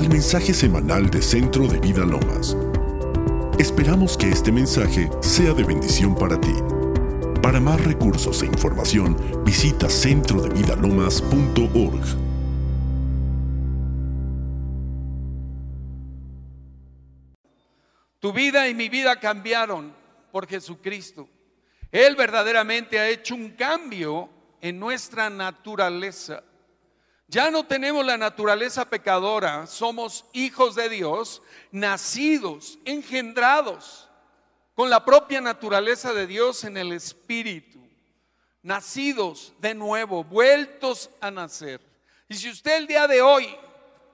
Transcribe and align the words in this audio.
al 0.00 0.08
mensaje 0.08 0.54
semanal 0.54 1.10
de 1.10 1.20
Centro 1.20 1.66
de 1.66 1.78
Vida 1.78 2.06
Lomas. 2.06 2.56
Esperamos 3.58 4.16
que 4.16 4.30
este 4.30 4.50
mensaje 4.50 5.10
sea 5.20 5.52
de 5.52 5.62
bendición 5.62 6.14
para 6.14 6.40
ti. 6.40 6.54
Para 7.42 7.60
más 7.60 7.84
recursos 7.84 8.42
e 8.42 8.46
información, 8.46 9.14
visita 9.44 9.90
centrodevidalomas.org. 9.90 12.00
Tu 18.20 18.32
vida 18.32 18.70
y 18.70 18.74
mi 18.74 18.88
vida 18.88 19.20
cambiaron 19.20 19.92
por 20.32 20.48
Jesucristo. 20.48 21.28
Él 21.92 22.16
verdaderamente 22.16 22.98
ha 22.98 23.06
hecho 23.06 23.34
un 23.34 23.50
cambio 23.50 24.30
en 24.62 24.80
nuestra 24.80 25.28
naturaleza. 25.28 26.42
Ya 27.30 27.48
no 27.48 27.62
tenemos 27.62 28.04
la 28.04 28.16
naturaleza 28.16 28.90
pecadora, 28.90 29.68
somos 29.68 30.24
hijos 30.32 30.74
de 30.74 30.88
Dios, 30.88 31.40
nacidos, 31.70 32.80
engendrados 32.84 34.08
con 34.74 34.90
la 34.90 35.04
propia 35.04 35.40
naturaleza 35.40 36.12
de 36.12 36.26
Dios 36.26 36.64
en 36.64 36.76
el 36.76 36.90
Espíritu, 36.90 37.78
nacidos 38.62 39.52
de 39.60 39.76
nuevo, 39.76 40.24
vueltos 40.24 41.08
a 41.20 41.30
nacer. 41.30 41.80
Y 42.28 42.34
si 42.34 42.50
usted 42.50 42.78
el 42.78 42.88
día 42.88 43.06
de 43.06 43.22
hoy 43.22 43.56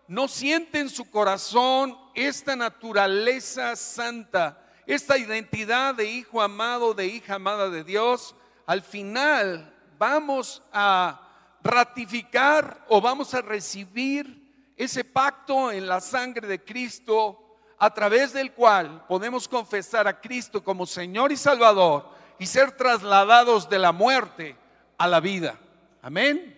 no 0.09 0.29
siente 0.29 0.79
en 0.79 0.91
su 0.91 1.11
corazón 1.11 1.97
esta 2.15 2.55
naturaleza 2.55 3.77
santa, 3.77 4.63
esta 4.87 5.17
identidad 5.17 5.95
de 5.95 6.05
hijo 6.05 6.43
amado, 6.43 6.93
de 6.93 7.07
hija 7.07 7.37
amada 7.37 7.71
de 7.71 7.83
Dios, 7.83 8.35
al 8.67 8.83
final 8.83 9.75
vamos 9.99 10.63
a 10.71 11.26
ratificar 11.67 12.85
o 12.89 13.01
vamos 13.01 13.35
a 13.35 13.43
recibir 13.43 14.73
ese 14.77 15.05
pacto 15.05 15.73
en 15.73 15.87
la 15.87 16.01
sangre 16.01 16.47
de 16.47 16.63
Cristo 16.63 17.57
a 17.79 17.93
través 17.93 18.33
del 18.33 18.53
cual 18.53 19.05
podemos 19.07 19.49
confesar 19.49 20.07
a 20.07 20.21
Cristo 20.21 20.63
como 20.63 20.87
Señor 20.87 21.33
y 21.33 21.37
Salvador 21.37 22.09
y 22.39 22.47
ser 22.47 22.73
trasladados 22.73 23.69
de 23.69 23.79
la 23.79 23.93
muerte 23.93 24.57
a 24.99 25.07
la 25.07 25.21
vida. 25.21 25.59
Amén. 26.03 26.53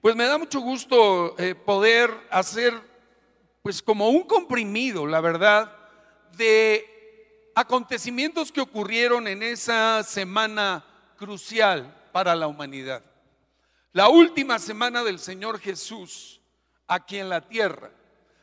Pues 0.00 0.14
me 0.14 0.24
da 0.24 0.38
mucho 0.38 0.60
gusto 0.60 1.36
eh, 1.38 1.54
poder 1.54 2.10
hacer 2.30 2.74
pues 3.62 3.82
como 3.82 4.10
un 4.10 4.22
comprimido, 4.22 5.06
la 5.06 5.20
verdad, 5.20 5.72
de 6.36 7.50
acontecimientos 7.54 8.52
que 8.52 8.60
ocurrieron 8.60 9.26
en 9.26 9.42
esa 9.42 10.02
semana 10.04 10.84
crucial 11.16 11.92
para 12.12 12.34
la 12.36 12.46
humanidad. 12.46 13.02
La 13.96 14.10
última 14.10 14.58
semana 14.58 15.02
del 15.02 15.18
Señor 15.18 15.58
Jesús 15.58 16.38
aquí 16.86 17.16
en 17.16 17.30
la 17.30 17.40
tierra. 17.40 17.90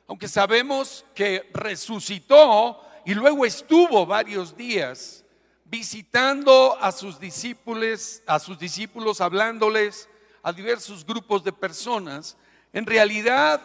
Aunque 0.08 0.28
sabemos 0.28 1.06
que 1.14 1.48
resucitó 1.54 2.82
y 3.06 3.14
luego 3.14 3.46
estuvo 3.46 4.04
varios 4.04 4.58
días 4.58 5.24
visitando 5.66 6.76
a 6.82 6.92
sus 6.92 7.20
discípulos, 7.20 8.24
a 8.26 8.40
sus 8.40 8.58
discípulos 8.58 9.22
hablándoles 9.22 10.10
a 10.42 10.52
diversos 10.52 11.06
grupos 11.06 11.44
de 11.44 11.54
personas, 11.54 12.36
en 12.74 12.88
realidad 12.88 13.62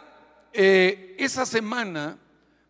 eh, 0.52 1.16
esa 1.18 1.46
semana 1.46 2.18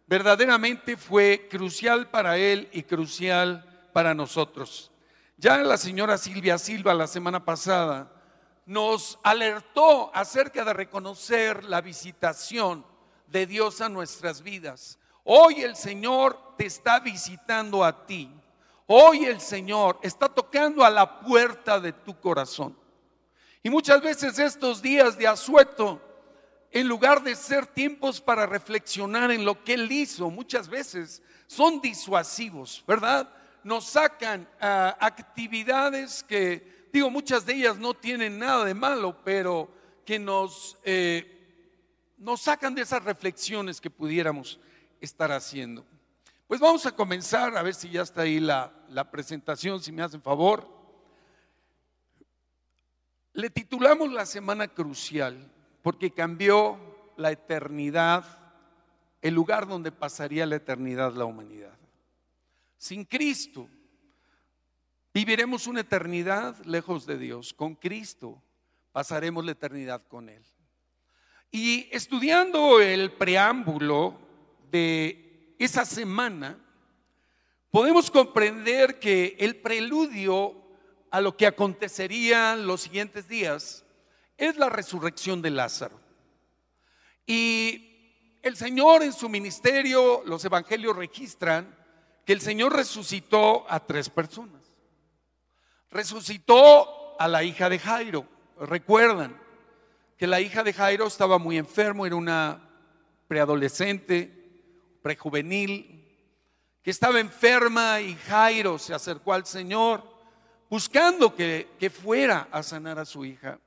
verdaderamente 0.07 0.97
fue 0.97 1.49
crucial 1.51 2.09
para 2.09 2.39
él 2.39 2.69
y 2.71 2.85
crucial 2.85 3.89
para 3.93 4.15
nosotros. 4.15 4.93
Ya 5.37 5.57
la 5.59 5.77
señora 5.77 6.19
Silvia 6.19 6.57
Silva 6.57 6.95
la 6.95 7.09
semana 7.09 7.45
pasada 7.45 8.13
nos 8.69 9.19
alertó 9.23 10.15
acerca 10.15 10.63
de 10.63 10.75
reconocer 10.75 11.65
la 11.65 11.81
visitación 11.81 12.85
de 13.27 13.47
Dios 13.47 13.81
a 13.81 13.89
nuestras 13.89 14.43
vidas. 14.43 14.99
Hoy 15.25 15.63
el 15.63 15.75
Señor 15.75 16.55
te 16.59 16.67
está 16.67 17.01
visitando 17.01 17.83
a 17.83 18.05
ti. 18.05 18.31
Hoy 18.87 19.25
el 19.25 19.41
Señor 19.41 19.99
está 20.03 20.29
tocando 20.29 20.85
a 20.85 20.91
la 20.91 21.21
puerta 21.21 21.81
de 21.81 21.95
tu 21.95 22.21
corazón. 22.21 22.79
Y 23.63 23.71
muchas 23.71 24.03
veces 24.03 24.39
estos 24.39 24.83
días 24.83 25.17
de 25.17 25.27
asueto 25.27 25.99
en 26.71 26.89
lugar 26.89 27.23
de 27.23 27.37
ser 27.37 27.67
tiempos 27.67 28.21
para 28.21 28.45
reflexionar 28.45 29.31
en 29.31 29.47
lo 29.47 29.65
que 29.65 29.73
Él 29.73 29.91
hizo, 29.91 30.29
muchas 30.29 30.69
veces 30.69 31.23
son 31.47 31.81
disuasivos, 31.81 32.85
¿verdad? 32.87 33.33
Nos 33.65 33.87
sacan 33.87 34.47
a 34.61 34.95
actividades 35.01 36.23
que, 36.23 36.78
digo, 36.93 37.11
muchas 37.11 37.47
de 37.47 37.55
ellas 37.55 37.79
no 37.79 37.95
tienen 37.95 38.39
nada 38.39 38.65
de 38.65 38.75
malo, 38.75 39.23
pero 39.25 39.69
que 40.05 40.19
nos, 40.19 40.79
eh, 40.85 42.15
nos 42.19 42.41
sacan 42.41 42.75
de 42.75 42.83
esas 42.83 43.05
reflexiones 43.05 43.81
que 43.81 43.91
pudiéramos 43.91 44.59
estar 45.01 45.31
haciendo. 45.33 45.85
Pues 46.47 46.61
vamos 46.61 46.87
a 46.87 46.93
comenzar, 46.93 47.57
a 47.57 47.63
ver 47.63 47.75
si 47.75 47.91
ya 47.91 48.03
está 48.03 48.23
ahí 48.23 48.41
la, 48.41 48.73
la 48.89 49.11
presentación, 49.11 49.83
si 49.83 49.93
me 49.93 50.03
hacen 50.03 50.23
favor. 50.23 50.67
Le 53.35 53.51
titulamos 53.51 54.13
la 54.13 54.25
semana 54.25 54.69
crucial 54.69 55.53
porque 55.83 56.11
cambió 56.13 56.79
la 57.17 57.31
eternidad, 57.31 58.25
el 59.21 59.35
lugar 59.35 59.69
donde 59.69 59.93
pasaría 59.93 60.47
la 60.47 60.57
eternidad 60.57 61.13
la 61.13 61.25
humanidad. 61.25 61.77
Sin 62.79 63.05
Cristo 63.05 63.69
viviremos 65.19 65.67
una 65.67 65.81
eternidad 65.81 66.65
lejos 66.65 67.05
de 67.05 67.19
Dios. 67.19 67.53
Con 67.53 67.75
Cristo 67.75 68.41
pasaremos 68.93 69.45
la 69.45 69.51
eternidad 69.51 70.07
con 70.07 70.29
Él. 70.29 70.45
Y 71.51 71.89
estudiando 71.91 72.81
el 72.81 73.11
preámbulo 73.11 74.17
de 74.71 75.57
esa 75.59 75.85
semana, 75.85 76.57
podemos 77.73 78.13
comprender 78.13 79.01
que 79.01 79.37
el 79.41 79.57
preludio 79.57 80.55
a 81.11 81.21
lo 81.21 81.37
que 81.37 81.49
acontecería 81.49 82.55
los 82.55 82.83
siguientes 82.83 83.27
días 83.27 83.85
es 84.37 84.57
la 84.57 84.69
resurrección 84.69 85.43
de 85.43 85.51
Lázaro. 85.51 85.99
Y 87.27 88.39
el 88.41 88.57
Señor 88.57 89.03
en 89.03 89.13
su 89.13 89.29
ministerio, 89.29 90.23
los 90.27 90.45
evangelios 90.45 90.95
registran 90.95 91.77
que 92.25 92.35
el 92.35 92.41
Señor 92.41 92.77
resucitó 92.77 93.67
a 93.69 93.85
tres 93.85 94.09
personas. 94.09 94.68
Resucitó 95.91 97.19
a 97.19 97.29
la 97.29 97.43
hija 97.43 97.69
de 97.69 97.79
Jairo. 97.79 98.27
Recuerdan 98.61 99.41
que 100.17 100.27
la 100.27 100.41
hija 100.41 100.63
de 100.63 100.73
Jairo 100.73 101.07
estaba 101.07 101.39
muy 101.39 101.57
enfermo, 101.57 102.05
era 102.05 102.17
una 102.17 102.69
preadolescente, 103.27 104.33
prejuvenil, 105.03 106.05
que 106.83 106.91
estaba 106.91 107.21
enferma 107.21 108.01
y 108.01 108.15
Jairo 108.15 108.79
se 108.79 108.95
acercó 108.95 109.33
al 109.33 109.47
Señor 109.47 110.03
buscando 110.69 111.35
que, 111.35 111.69
que 111.79 111.91
fuera 111.91 112.49
a 112.51 112.63
sanar 112.63 112.99
a 112.99 113.05
su 113.05 113.25
hija. 113.25 113.59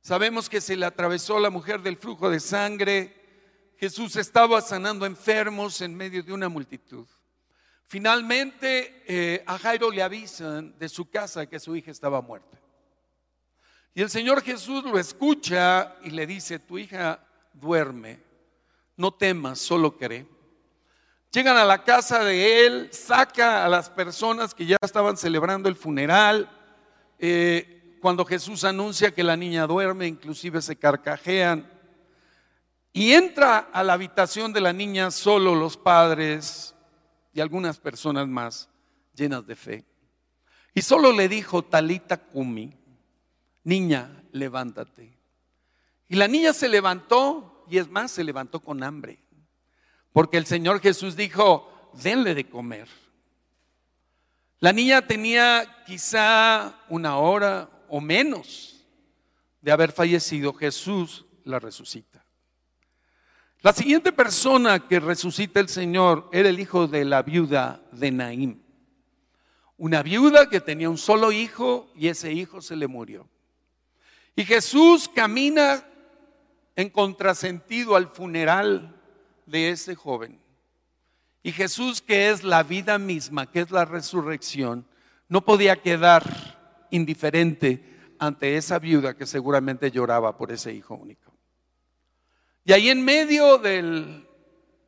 Sabemos 0.00 0.48
que 0.48 0.60
se 0.60 0.76
le 0.76 0.86
atravesó 0.86 1.38
la 1.38 1.50
mujer 1.50 1.80
del 1.80 1.96
flujo 1.96 2.28
de 2.28 2.40
sangre. 2.40 3.72
Jesús 3.78 4.16
estaba 4.16 4.60
sanando 4.60 5.06
enfermos 5.06 5.80
en 5.80 5.94
medio 5.94 6.22
de 6.22 6.32
una 6.32 6.48
multitud. 6.48 7.06
Finalmente 7.86 9.04
eh, 9.06 9.44
a 9.46 9.58
Jairo 9.58 9.90
le 9.90 10.02
avisan 10.02 10.76
de 10.78 10.88
su 10.88 11.08
casa 11.10 11.46
que 11.46 11.60
su 11.60 11.76
hija 11.76 11.90
estaba 11.90 12.20
muerta. 12.20 12.58
Y 13.94 14.02
el 14.02 14.10
Señor 14.10 14.42
Jesús 14.42 14.82
lo 14.84 14.98
escucha 14.98 15.96
y 16.02 16.10
le 16.10 16.26
dice, 16.26 16.58
tu 16.58 16.78
hija 16.78 17.24
duerme, 17.52 18.20
no 18.96 19.12
temas, 19.12 19.60
solo 19.60 19.96
cree. 19.96 20.26
Llegan 21.30 21.56
a 21.56 21.64
la 21.64 21.84
casa 21.84 22.24
de 22.24 22.66
él, 22.66 22.88
saca 22.92 23.64
a 23.64 23.68
las 23.68 23.90
personas 23.90 24.54
que 24.54 24.66
ya 24.66 24.76
estaban 24.80 25.16
celebrando 25.16 25.68
el 25.68 25.76
funeral. 25.76 26.48
Eh, 27.18 27.98
cuando 28.00 28.24
Jesús 28.24 28.64
anuncia 28.64 29.12
que 29.12 29.22
la 29.22 29.36
niña 29.36 29.66
duerme, 29.66 30.06
inclusive 30.06 30.60
se 30.60 30.76
carcajean. 30.76 31.70
Y 32.92 33.12
entra 33.12 33.70
a 33.72 33.82
la 33.82 33.94
habitación 33.94 34.52
de 34.52 34.60
la 34.60 34.72
niña 34.72 35.10
solo 35.10 35.54
los 35.54 35.76
padres 35.76 36.73
y 37.34 37.40
algunas 37.40 37.78
personas 37.78 38.28
más 38.28 38.70
llenas 39.14 39.46
de 39.46 39.56
fe. 39.56 39.84
Y 40.72 40.82
solo 40.82 41.12
le 41.12 41.28
dijo, 41.28 41.62
Talita 41.62 42.16
Kumi, 42.16 42.72
niña, 43.64 44.24
levántate. 44.32 45.18
Y 46.08 46.16
la 46.16 46.28
niña 46.28 46.52
se 46.52 46.68
levantó 46.68 47.66
y 47.68 47.78
es 47.78 47.88
más, 47.90 48.12
se 48.12 48.24
levantó 48.24 48.60
con 48.60 48.82
hambre. 48.82 49.18
Porque 50.12 50.36
el 50.36 50.46
Señor 50.46 50.80
Jesús 50.80 51.16
dijo, 51.16 51.90
denle 52.02 52.34
de 52.34 52.48
comer. 52.48 52.88
La 54.60 54.72
niña 54.72 55.06
tenía 55.06 55.84
quizá 55.86 56.80
una 56.88 57.18
hora, 57.18 57.68
o 57.88 58.00
menos 58.00 58.86
de 59.60 59.72
haber 59.72 59.92
fallecido, 59.92 60.52
Jesús 60.52 61.24
la 61.44 61.58
resucita. 61.58 62.23
La 63.64 63.72
siguiente 63.72 64.12
persona 64.12 64.86
que 64.86 65.00
resucita 65.00 65.58
el 65.58 65.70
Señor 65.70 66.28
era 66.32 66.50
el 66.50 66.60
hijo 66.60 66.86
de 66.86 67.06
la 67.06 67.22
viuda 67.22 67.80
de 67.92 68.10
Naim. 68.10 68.60
Una 69.78 70.02
viuda 70.02 70.50
que 70.50 70.60
tenía 70.60 70.90
un 70.90 70.98
solo 70.98 71.32
hijo 71.32 71.90
y 71.96 72.08
ese 72.08 72.30
hijo 72.30 72.60
se 72.60 72.76
le 72.76 72.88
murió. 72.88 73.26
Y 74.36 74.44
Jesús 74.44 75.08
camina 75.08 75.82
en 76.76 76.90
contrasentido 76.90 77.96
al 77.96 78.08
funeral 78.08 79.00
de 79.46 79.70
ese 79.70 79.94
joven. 79.94 80.38
Y 81.42 81.50
Jesús, 81.50 82.02
que 82.02 82.28
es 82.28 82.44
la 82.44 82.62
vida 82.64 82.98
misma, 82.98 83.50
que 83.50 83.60
es 83.60 83.70
la 83.70 83.86
resurrección, 83.86 84.86
no 85.30 85.42
podía 85.42 85.80
quedar 85.80 86.86
indiferente 86.90 88.12
ante 88.18 88.58
esa 88.58 88.78
viuda 88.78 89.16
que 89.16 89.24
seguramente 89.24 89.90
lloraba 89.90 90.36
por 90.36 90.52
ese 90.52 90.70
hijo 90.74 90.96
único. 90.96 91.33
Y 92.64 92.72
ahí 92.72 92.88
en 92.88 93.04
medio 93.04 93.58
de 93.58 94.24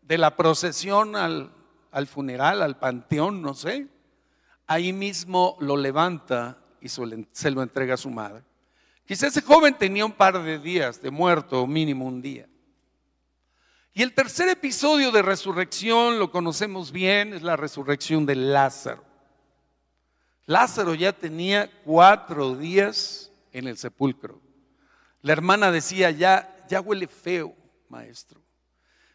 la 0.09 0.37
procesión 0.37 1.17
al, 1.17 1.53
al 1.91 2.07
funeral, 2.07 2.63
al 2.63 2.79
panteón, 2.79 3.43
no 3.43 3.55
sé, 3.55 3.87
ahí 4.67 4.93
mismo 4.93 5.57
lo 5.61 5.77
levanta 5.77 6.59
y 6.81 6.89
se 6.89 7.51
lo 7.51 7.63
entrega 7.63 7.95
a 7.95 7.99
su 7.99 8.11
madre. 8.11 8.43
Quizá 9.07 9.29
ese 9.29 9.41
joven 9.41 9.75
tenía 9.75 10.05
un 10.05 10.13
par 10.13 10.43
de 10.43 10.59
días 10.59 11.01
de 11.01 11.11
muerto, 11.11 11.67
mínimo 11.67 12.07
un 12.07 12.21
día. 12.21 12.49
Y 13.95 14.03
el 14.03 14.13
tercer 14.13 14.49
episodio 14.49 15.11
de 15.11 15.23
resurrección 15.23 16.19
lo 16.19 16.31
conocemos 16.31 16.93
bien, 16.93 17.33
es 17.33 17.43
la 17.43 17.57
resurrección 17.57 18.27
de 18.27 18.35
Lázaro. 18.35 19.05
Lázaro 20.45 20.95
ya 20.95 21.13
tenía 21.13 21.71
cuatro 21.85 22.57
días 22.57 23.33
en 23.53 23.69
el 23.69 23.79
sepulcro. 23.79 24.41
La 25.23 25.33
hermana 25.33 25.71
decía, 25.71 26.11
ya, 26.11 26.65
ya 26.69 26.81
huele 26.81 27.07
feo, 27.07 27.55
maestro. 27.91 28.41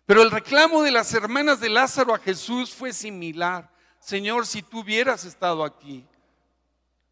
Pero 0.05 0.23
el 0.23 0.31
reclamo 0.31 0.83
de 0.83 0.91
las 0.91 1.13
hermanas 1.13 1.59
de 1.59 1.69
Lázaro 1.69 2.13
a 2.13 2.19
Jesús 2.19 2.73
fue 2.73 2.91
similar. 2.93 3.71
Señor, 3.99 4.45
si 4.45 4.61
tú 4.61 4.79
hubieras 4.79 5.25
estado 5.25 5.63
aquí, 5.63 6.05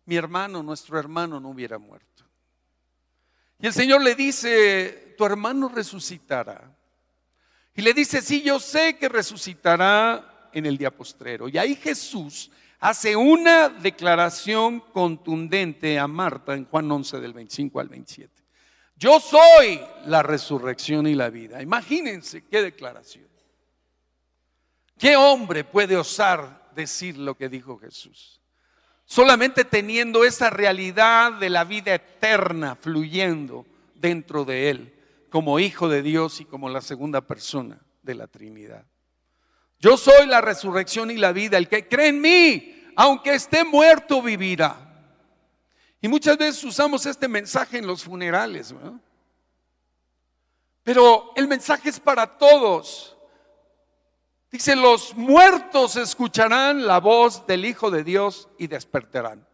mi 0.06 0.16
hermano, 0.16 0.64
nuestro 0.64 0.98
hermano, 1.00 1.40
no 1.40 1.50
hubiera 1.50 1.78
muerto. 1.78 2.26
Y 3.60 3.68
el 3.68 3.74
Señor 3.74 4.02
le 4.02 4.16
dice, 4.16 5.16
tu 5.18 5.26
hermano 5.26 5.70
resucitará. 5.70 6.76
Y 7.76 7.82
le 7.82 7.94
dice, 7.94 8.22
sí, 8.22 8.42
yo 8.42 8.60
sé 8.60 8.98
que 8.98 9.08
resucitará 9.08 10.50
en 10.52 10.66
el 10.66 10.78
día 10.78 10.92
postrero. 10.92 11.48
Y 11.48 11.58
ahí 11.58 11.76
Jesús 11.76 12.52
hace 12.80 13.16
una 13.16 13.70
declaración 13.70 14.80
contundente 14.80 16.00
a 16.00 16.08
Marta 16.08 16.56
en 16.56 16.66
Juan 16.66 16.92
11 16.92 17.20
del 17.20 17.34
25 17.34 17.80
al 17.80 17.90
27. 17.90 18.39
Yo 19.00 19.20
soy 19.20 19.82
la 20.06 20.22
resurrección 20.22 21.08
y 21.08 21.16
la 21.16 21.32
vida. 21.32 21.62
Imagínense 21.62 22.44
qué 22.46 22.62
declaración. 22.62 23.28
¿Qué 24.98 25.16
hombre 25.16 25.64
puede 25.64 25.98
osar 25.98 26.70
decir 26.76 27.18
lo 27.18 27.36
que 27.36 27.50
dijo 27.50 27.80
Jesús? 27.80 28.40
solamente 29.10 29.66
teniendo 29.66 30.24
esa 30.24 30.52
realidad 30.52 31.34
de 31.34 31.50
la 31.50 31.64
vida 31.64 31.96
eterna 31.96 32.76
fluyendo 32.76 33.66
dentro 33.96 34.46
de 34.46 34.70
él, 34.70 34.94
como 35.32 35.60
hijo 35.60 35.90
de 35.90 36.04
Dios 36.04 36.40
y 36.42 36.46
como 36.46 36.70
la 36.70 36.80
segunda 36.80 37.22
persona 37.22 37.80
de 38.04 38.14
la 38.14 38.28
Trinidad. 38.28 38.86
Yo 39.80 39.98
soy 39.98 40.28
la 40.28 40.42
resurrección 40.42 41.10
y 41.10 41.18
la 41.18 41.32
vida. 41.32 41.58
El 41.58 41.68
que 41.68 41.88
cree 41.88 42.10
en 42.10 42.22
mí, 42.22 42.84
aunque 42.96 43.34
esté 43.34 43.64
muerto, 43.64 44.22
vivirá. 44.22 44.89
Y 46.02 46.08
muchas 46.08 46.38
veces 46.38 46.64
usamos 46.64 47.06
este 47.06 47.28
mensaje 47.28 47.78
en 47.78 47.88
los 47.88 48.04
funerales. 48.04 48.74
Pero 50.84 51.34
el 51.36 51.48
mensaje 51.48 51.90
es 51.90 52.00
para 52.00 52.38
todos. 52.38 53.18
Dice, 54.52 54.76
los 54.76 55.16
muertos 55.16 55.96
escucharán 55.96 56.88
la 56.88 57.00
voz 57.00 57.46
del 57.46 57.66
Hijo 57.66 57.92
de 57.92 58.04
Dios 58.04 58.50
y 58.58 58.68
despertarán. 58.68 59.46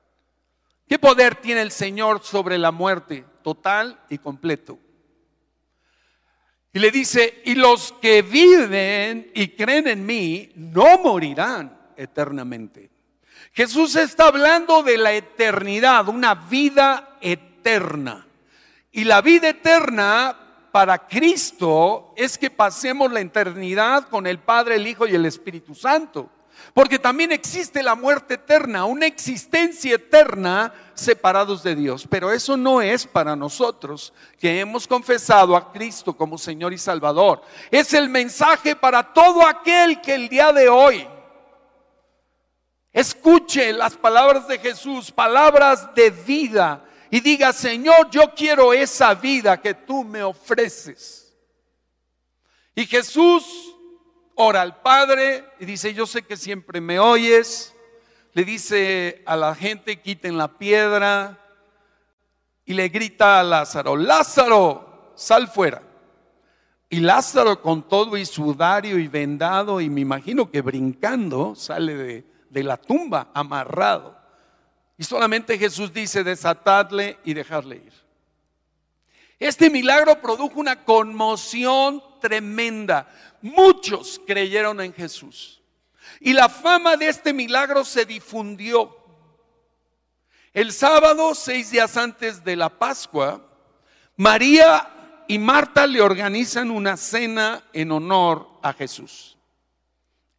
¿Qué 0.88 1.00
poder 1.00 1.36
tiene 1.36 1.62
el 1.62 1.72
Señor 1.72 2.24
sobre 2.24 2.58
la 2.58 2.72
muerte? 2.72 3.26
Total 3.44 4.00
y 4.10 4.20
completo. 4.20 4.80
Y 6.72 6.80
le 6.80 6.92
dice, 6.92 7.42
y 7.46 7.56
los 7.56 7.94
que 7.94 8.22
viven 8.22 9.32
y 9.34 9.50
creen 9.50 9.88
en 9.88 10.06
mí 10.06 10.52
no 10.56 11.00
morirán 11.00 11.94
eternamente. 11.98 12.95
Jesús 13.54 13.96
está 13.96 14.28
hablando 14.28 14.84
de 14.84 14.98
la 14.98 15.14
eternidad, 15.14 16.08
una 16.10 16.36
vida 16.36 17.18
eterna. 17.22 18.28
Y 18.92 19.04
la 19.04 19.22
vida 19.22 19.50
eterna 19.50 20.38
para 20.72 21.08
Cristo 21.08 22.14
es 22.18 22.38
que 22.38 22.50
pasemos 22.50 23.12
la 23.12 23.22
eternidad 23.22 24.10
con 24.10 24.28
el 24.28 24.40
Padre, 24.40 24.76
el 24.76 24.88
Hijo 24.88 25.08
y 25.08 25.16
el 25.16 25.26
Espíritu 25.26 25.74
Santo. 25.74 26.30
Porque 26.74 27.00
también 27.00 27.32
existe 27.32 27.84
la 27.84 27.96
muerte 27.96 28.36
eterna, 28.36 28.86
una 28.86 29.06
existencia 29.06 29.96
eterna 29.96 30.74
separados 30.94 31.64
de 31.64 31.76
Dios. 31.76 32.08
Pero 32.10 32.32
eso 32.32 32.58
no 32.58 32.82
es 32.82 33.06
para 33.06 33.36
nosotros 33.36 34.14
que 34.40 34.60
hemos 34.60 34.88
confesado 34.88 35.56
a 35.56 35.72
Cristo 35.72 36.16
como 36.16 36.38
Señor 36.38 36.74
y 36.74 36.78
Salvador. 36.78 37.42
Es 37.72 37.94
el 37.94 38.10
mensaje 38.10 38.76
para 38.76 39.14
todo 39.14 39.46
aquel 39.46 40.02
que 40.02 40.16
el 40.16 40.28
día 40.28 40.52
de 40.52 40.70
hoy 40.70 41.08
escuche 42.96 43.74
las 43.74 43.98
palabras 43.98 44.48
de 44.48 44.58
Jesús, 44.58 45.12
palabras 45.12 45.94
de 45.94 46.12
vida 46.12 46.86
y 47.12 47.20
diga, 47.20 47.52
Señor, 47.52 48.10
yo 48.10 48.34
quiero 48.34 48.72
esa 48.72 49.14
vida 49.14 49.62
que 49.62 49.74
tú 49.74 50.06
me 50.06 50.24
ofreces. 50.24 51.36
Y 52.74 52.86
Jesús 52.86 53.44
ora 54.36 54.62
al 54.62 54.82
Padre 54.82 55.44
y 55.60 55.66
dice, 55.66 55.94
yo 55.94 56.08
sé 56.08 56.22
que 56.24 56.38
siempre 56.38 56.80
me 56.80 56.98
oyes. 56.98 57.76
Le 58.32 58.46
dice 58.46 59.24
a 59.26 59.36
la 59.36 59.54
gente, 59.56 60.02
quiten 60.02 60.38
la 60.38 60.58
piedra. 60.58 61.38
Y 62.64 62.76
le 62.76 62.88
grita 62.88 63.42
a 63.42 63.44
Lázaro, 63.44 63.98
Lázaro, 63.98 65.12
sal 65.16 65.50
fuera. 65.50 65.84
Y 66.90 67.02
Lázaro 67.02 67.62
con 67.62 67.90
todo 67.90 68.16
y 68.16 68.26
sudario 68.26 68.98
y 68.98 69.10
vendado 69.10 69.82
y 69.82 69.90
me 69.90 70.00
imagino 70.00 70.50
que 70.50 70.62
brincando 70.62 71.56
sale 71.56 71.96
de, 71.96 72.35
de 72.56 72.64
la 72.64 72.78
tumba 72.78 73.32
amarrado. 73.34 74.18
Y 74.98 75.04
solamente 75.04 75.58
Jesús 75.58 75.92
dice, 75.92 76.24
desatadle 76.24 77.20
y 77.26 77.34
dejarle 77.34 77.76
ir. 77.76 77.94
Este 79.38 79.70
milagro 79.70 80.22
produjo 80.22 80.62
una 80.62 80.86
conmoción 80.86 82.02
tremenda. 82.22 83.10
Muchos 83.42 84.22
creyeron 84.26 84.80
en 84.80 84.94
Jesús. 84.94 85.62
Y 86.22 86.32
la 86.32 86.48
fama 86.48 86.96
de 86.96 87.10
este 87.10 87.34
milagro 87.34 87.84
se 87.84 88.06
difundió. 88.06 89.04
El 90.54 90.72
sábado, 90.72 91.36
seis 91.36 91.72
días 91.72 91.98
antes 91.98 92.42
de 92.46 92.56
la 92.56 92.70
Pascua, 92.70 93.46
María 94.16 95.24
y 95.28 95.40
Marta 95.40 95.86
le 95.86 96.00
organizan 96.00 96.72
una 96.72 96.96
cena 96.96 97.66
en 97.74 97.92
honor 97.92 98.48
a 98.62 98.72
Jesús. 98.72 99.38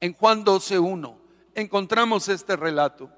En 0.01 0.15
Juan 0.15 0.47
12.1 0.47 1.26
encontramos 1.57 2.29
este 2.29 2.55
relato. 2.55 3.11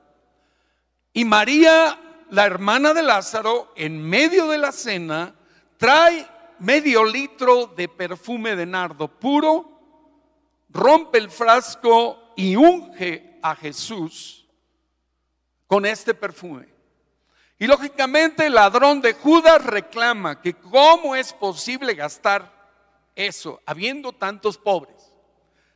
Y 1.12 1.24
María, 1.24 1.98
la 2.30 2.46
hermana 2.46 2.94
de 2.94 3.02
Lázaro, 3.02 3.72
en 3.76 4.00
medio 4.00 4.46
de 4.48 4.58
la 4.58 4.72
cena, 4.72 5.34
trae 5.76 6.26
medio 6.60 7.04
litro 7.04 7.66
de 7.66 7.88
perfume 7.88 8.56
de 8.56 8.64
nardo 8.64 9.08
puro, 9.08 9.80
rompe 10.70 11.18
el 11.18 11.30
frasco 11.30 12.32
y 12.36 12.56
unge 12.56 13.38
a 13.42 13.54
Jesús 13.56 14.46
con 15.66 15.84
este 15.84 16.14
perfume. 16.14 16.68
Y 17.58 17.66
lógicamente 17.66 18.46
el 18.46 18.54
ladrón 18.54 19.00
de 19.00 19.14
Judas 19.14 19.64
reclama 19.64 20.40
que 20.40 20.54
cómo 20.54 21.16
es 21.16 21.32
posible 21.32 21.94
gastar 21.94 22.56
eso, 23.16 23.60
habiendo 23.66 24.12
tantos 24.12 24.56
pobres, 24.56 25.12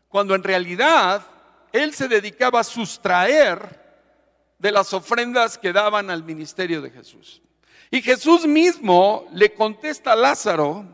cuando 0.08 0.36
en 0.36 0.44
realidad 0.44 1.26
él 1.72 1.94
se 1.94 2.08
dedicaba 2.08 2.60
a 2.60 2.64
sustraer 2.64 3.80
de 4.58 4.70
las 4.70 4.92
ofrendas 4.92 5.58
que 5.58 5.72
daban 5.72 6.10
al 6.10 6.22
ministerio 6.22 6.80
de 6.80 6.90
Jesús. 6.90 7.42
Y 7.90 8.00
Jesús 8.00 8.46
mismo 8.46 9.26
le 9.32 9.52
contesta 9.52 10.12
a 10.12 10.16
Lázaro 10.16 10.86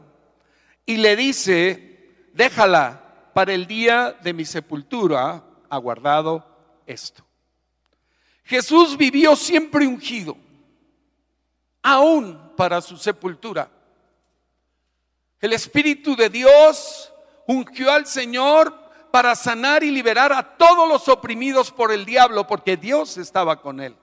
y 0.86 0.96
le 0.96 1.16
dice, 1.16 2.28
déjala 2.32 3.30
para 3.34 3.52
el 3.52 3.66
día 3.66 4.16
de 4.22 4.32
mi 4.32 4.44
sepultura, 4.44 5.44
aguardado 5.68 6.44
esto. 6.86 7.24
Jesús 8.42 8.96
vivió 8.96 9.36
siempre 9.36 9.86
ungido, 9.86 10.36
aún 11.82 12.52
para 12.56 12.80
su 12.80 12.96
sepultura. 12.96 13.70
El 15.40 15.52
Espíritu 15.52 16.16
de 16.16 16.30
Dios 16.30 17.12
ungió 17.46 17.92
al 17.92 18.06
Señor 18.06 18.87
para 19.18 19.34
sanar 19.34 19.82
y 19.82 19.90
liberar 19.90 20.32
a 20.32 20.44
todos 20.56 20.88
los 20.88 21.08
oprimidos 21.08 21.72
por 21.72 21.90
el 21.90 22.04
diablo, 22.04 22.46
porque 22.46 22.76
Dios 22.76 23.16
estaba 23.16 23.60
con 23.60 23.80
él. 23.80 23.96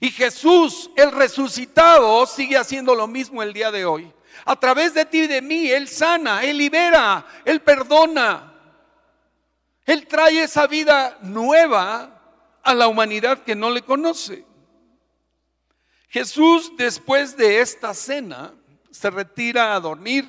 Y 0.00 0.10
Jesús, 0.10 0.90
el 0.96 1.12
resucitado, 1.12 2.24
sigue 2.24 2.56
haciendo 2.56 2.94
lo 2.94 3.06
mismo 3.06 3.42
el 3.42 3.52
día 3.52 3.70
de 3.70 3.84
hoy. 3.84 4.10
A 4.46 4.56
través 4.56 4.94
de 4.94 5.04
ti 5.04 5.24
y 5.24 5.26
de 5.26 5.42
mí, 5.42 5.70
Él 5.70 5.86
sana, 5.86 6.42
Él 6.44 6.56
libera, 6.56 7.26
Él 7.44 7.60
perdona. 7.60 8.54
Él 9.84 10.06
trae 10.06 10.44
esa 10.44 10.66
vida 10.66 11.18
nueva 11.20 12.18
a 12.62 12.72
la 12.72 12.88
humanidad 12.88 13.42
que 13.42 13.54
no 13.54 13.68
le 13.68 13.82
conoce. 13.82 14.46
Jesús, 16.08 16.72
después 16.78 17.36
de 17.36 17.60
esta 17.60 17.92
cena, 17.92 18.54
se 18.90 19.10
retira 19.10 19.74
a 19.74 19.80
dormir 19.80 20.26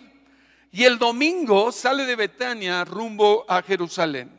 y 0.78 0.86
el 0.86 1.00
domingo 1.00 1.72
sale 1.72 2.06
de 2.06 2.16
Betania 2.16 2.86
rumbo 2.86 3.46
a 3.48 3.64
Jerusalén. 3.64 4.30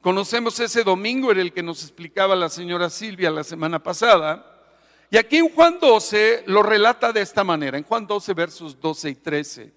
Conocemos 0.00 0.58
ese 0.58 0.82
domingo 0.82 1.30
en 1.32 1.38
el 1.38 1.52
que 1.52 1.62
nos 1.62 1.82
explicaba 1.82 2.34
la 2.34 2.48
señora 2.48 2.88
Silvia 2.88 3.30
la 3.30 3.44
semana 3.44 3.82
pasada. 3.82 4.42
Y 5.10 5.18
aquí 5.18 5.36
en 5.36 5.50
Juan 5.50 5.76
12 5.78 6.44
lo 6.46 6.62
relata 6.62 7.12
de 7.12 7.20
esta 7.20 7.44
manera, 7.44 7.76
en 7.76 7.84
Juan 7.84 8.06
12 8.06 8.32
versos 8.32 8.80
12 8.80 9.10
y 9.10 9.14
13. 9.16 9.74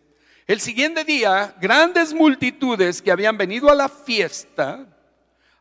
El 0.48 0.62
siguiente 0.62 1.04
día, 1.04 1.54
grandes 1.60 2.14
multitudes 2.14 3.02
que 3.02 3.12
habían 3.12 3.38
venido 3.38 3.70
a 3.70 3.76
la 3.76 3.90
fiesta, 3.90 4.88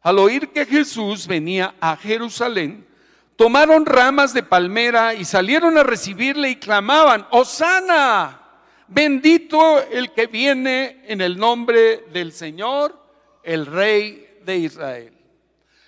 al 0.02 0.20
oír 0.20 0.50
que 0.50 0.66
Jesús 0.66 1.26
venía 1.26 1.74
a 1.80 1.96
Jerusalén, 1.96 2.86
tomaron 3.34 3.84
ramas 3.84 4.32
de 4.32 4.44
palmera 4.44 5.14
y 5.14 5.24
salieron 5.24 5.76
a 5.78 5.82
recibirle 5.82 6.50
y 6.50 6.56
clamaban, 6.60 7.26
Osana, 7.32 8.47
bendito 8.88 9.82
el 9.82 10.12
que 10.12 10.26
viene 10.26 11.02
en 11.06 11.20
el 11.20 11.38
nombre 11.38 12.06
del 12.12 12.32
Señor, 12.32 12.98
el 13.42 13.66
Rey 13.66 14.40
de 14.42 14.56
Israel. 14.56 15.12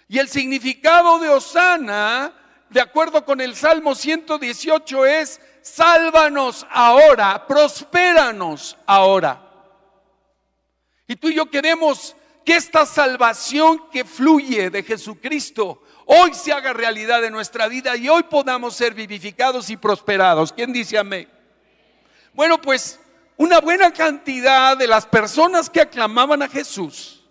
Y 0.09 0.19
el 0.19 0.29
significado 0.29 1.19
de 1.19 1.29
Osana, 1.29 2.33
de 2.69 2.81
acuerdo 2.81 3.25
con 3.25 3.41
el 3.41 3.55
Salmo 3.55 3.95
118, 3.95 5.07
es, 5.07 5.41
sálvanos 5.63 6.67
ahora, 6.71 7.47
prospéranos 7.47 8.77
ahora. 8.87 9.41
Y 11.07 11.17
tú 11.17 11.29
y 11.29 11.35
yo 11.35 11.51
queremos 11.51 12.17
que 12.45 12.57
esta 12.57 12.87
salvación 12.87 13.89
que 13.91 14.05
fluye 14.05 14.71
de 14.71 14.83
Jesucristo 14.83 15.83
hoy 16.07 16.35
se 16.35 16.53
haga 16.53 16.73
realidad 16.73 17.25
en 17.25 17.33
nuestra 17.33 17.69
vida 17.69 17.97
y 17.97 18.09
hoy 18.09 18.25
podamos 18.25 18.75
ser 18.75 18.95
vivificados 18.95 19.71
y 19.71 19.77
prosperados. 19.77 20.53
¿Quién 20.53 20.73
dice 20.73 20.99
amén? 20.99 21.29
Bueno, 22.33 22.61
pues 22.61 23.01
una 23.37 23.61
buena 23.61 23.93
cantidad 23.93 24.77
de 24.77 24.87
las 24.87 25.07
personas 25.07 25.69
que 25.71 25.81
aclamaban 25.81 26.43
a 26.43 26.49
Jesús 26.49 27.25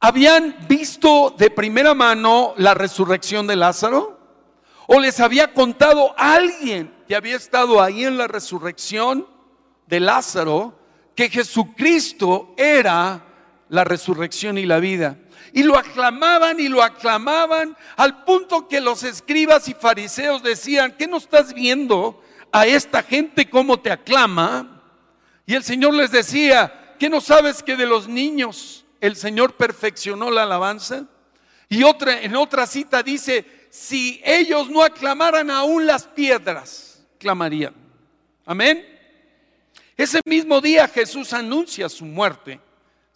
habían 0.00 0.56
visto 0.68 1.34
de 1.36 1.50
primera 1.50 1.92
mano 1.92 2.54
la 2.56 2.74
resurrección 2.74 3.46
de 3.46 3.56
Lázaro 3.56 4.18
o 4.86 5.00
les 5.00 5.20
había 5.20 5.52
contado 5.52 6.14
alguien 6.16 6.94
que 7.06 7.16
había 7.16 7.36
estado 7.36 7.82
ahí 7.82 8.04
en 8.04 8.16
la 8.16 8.26
resurrección 8.26 9.26
de 9.86 10.00
Lázaro 10.00 10.78
que 11.14 11.28
Jesucristo 11.28 12.54
era 12.56 13.24
la 13.68 13.84
resurrección 13.84 14.56
y 14.56 14.66
la 14.66 14.78
vida. 14.78 15.18
Y 15.52 15.62
lo 15.62 15.76
aclamaban 15.76 16.60
y 16.60 16.68
lo 16.68 16.82
aclamaban 16.82 17.76
al 17.96 18.24
punto 18.24 18.68
que 18.68 18.80
los 18.80 19.02
escribas 19.02 19.68
y 19.68 19.74
fariseos 19.74 20.42
decían, 20.42 20.94
¿qué 20.96 21.06
no 21.06 21.16
estás 21.16 21.54
viendo 21.54 22.22
a 22.52 22.66
esta 22.66 23.02
gente 23.02 23.48
cómo 23.48 23.80
te 23.80 23.90
aclama? 23.90 24.82
Y 25.46 25.54
el 25.54 25.64
Señor 25.64 25.94
les 25.94 26.10
decía, 26.10 26.94
¿qué 26.98 27.08
no 27.08 27.20
sabes 27.20 27.62
que 27.62 27.76
de 27.76 27.86
los 27.86 28.08
niños 28.08 28.84
el 29.00 29.16
Señor 29.16 29.54
perfeccionó 29.54 30.30
la 30.30 30.42
alabanza? 30.42 31.06
Y 31.68 31.82
otra, 31.82 32.20
en 32.20 32.36
otra 32.36 32.66
cita 32.66 33.02
dice, 33.02 33.68
si 33.70 34.20
ellos 34.24 34.70
no 34.70 34.82
aclamaran 34.82 35.50
aún 35.50 35.86
las 35.86 36.04
piedras, 36.04 37.06
clamarían. 37.18 37.74
Amén. 38.46 38.84
Ese 39.96 40.20
mismo 40.24 40.60
día 40.60 40.88
Jesús 40.88 41.32
anuncia 41.32 41.88
su 41.88 42.04
muerte 42.04 42.60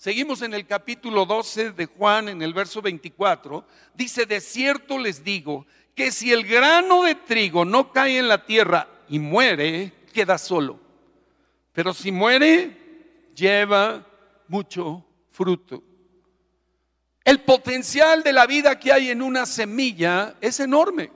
Seguimos 0.02 0.42
en 0.42 0.52
el 0.52 0.66
capítulo 0.66 1.24
12 1.24 1.70
de 1.70 1.86
Juan, 1.86 2.28
en 2.28 2.42
el 2.42 2.52
verso 2.52 2.82
24. 2.82 3.64
Dice, 3.94 4.26
de 4.26 4.40
cierto 4.40 4.98
les 4.98 5.22
digo 5.22 5.64
que 5.94 6.10
si 6.10 6.32
el 6.32 6.42
grano 6.44 7.04
de 7.04 7.14
trigo 7.14 7.64
no 7.64 7.92
cae 7.92 8.18
en 8.18 8.26
la 8.26 8.44
tierra 8.44 8.88
y 9.12 9.18
muere, 9.18 9.92
queda 10.12 10.38
solo. 10.38 10.80
Pero 11.72 11.94
si 11.94 12.10
muere, 12.10 13.30
lleva 13.34 14.04
mucho 14.48 15.04
fruto. 15.30 15.82
El 17.24 17.42
potencial 17.42 18.22
de 18.22 18.32
la 18.32 18.46
vida 18.46 18.78
que 18.78 18.92
hay 18.92 19.10
en 19.10 19.22
una 19.22 19.46
semilla 19.46 20.34
es 20.40 20.58
enorme. 20.58 21.12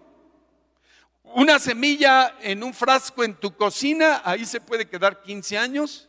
Una 1.25 1.59
semilla 1.59 2.37
en 2.41 2.63
un 2.63 2.73
frasco 2.73 3.25
en 3.25 3.35
tu 3.35 3.57
cocina, 3.57 4.23
ahí 4.25 4.45
se 4.45 4.61
puede 4.61 4.89
quedar 4.89 5.23
15 5.23 5.59
años 5.59 6.09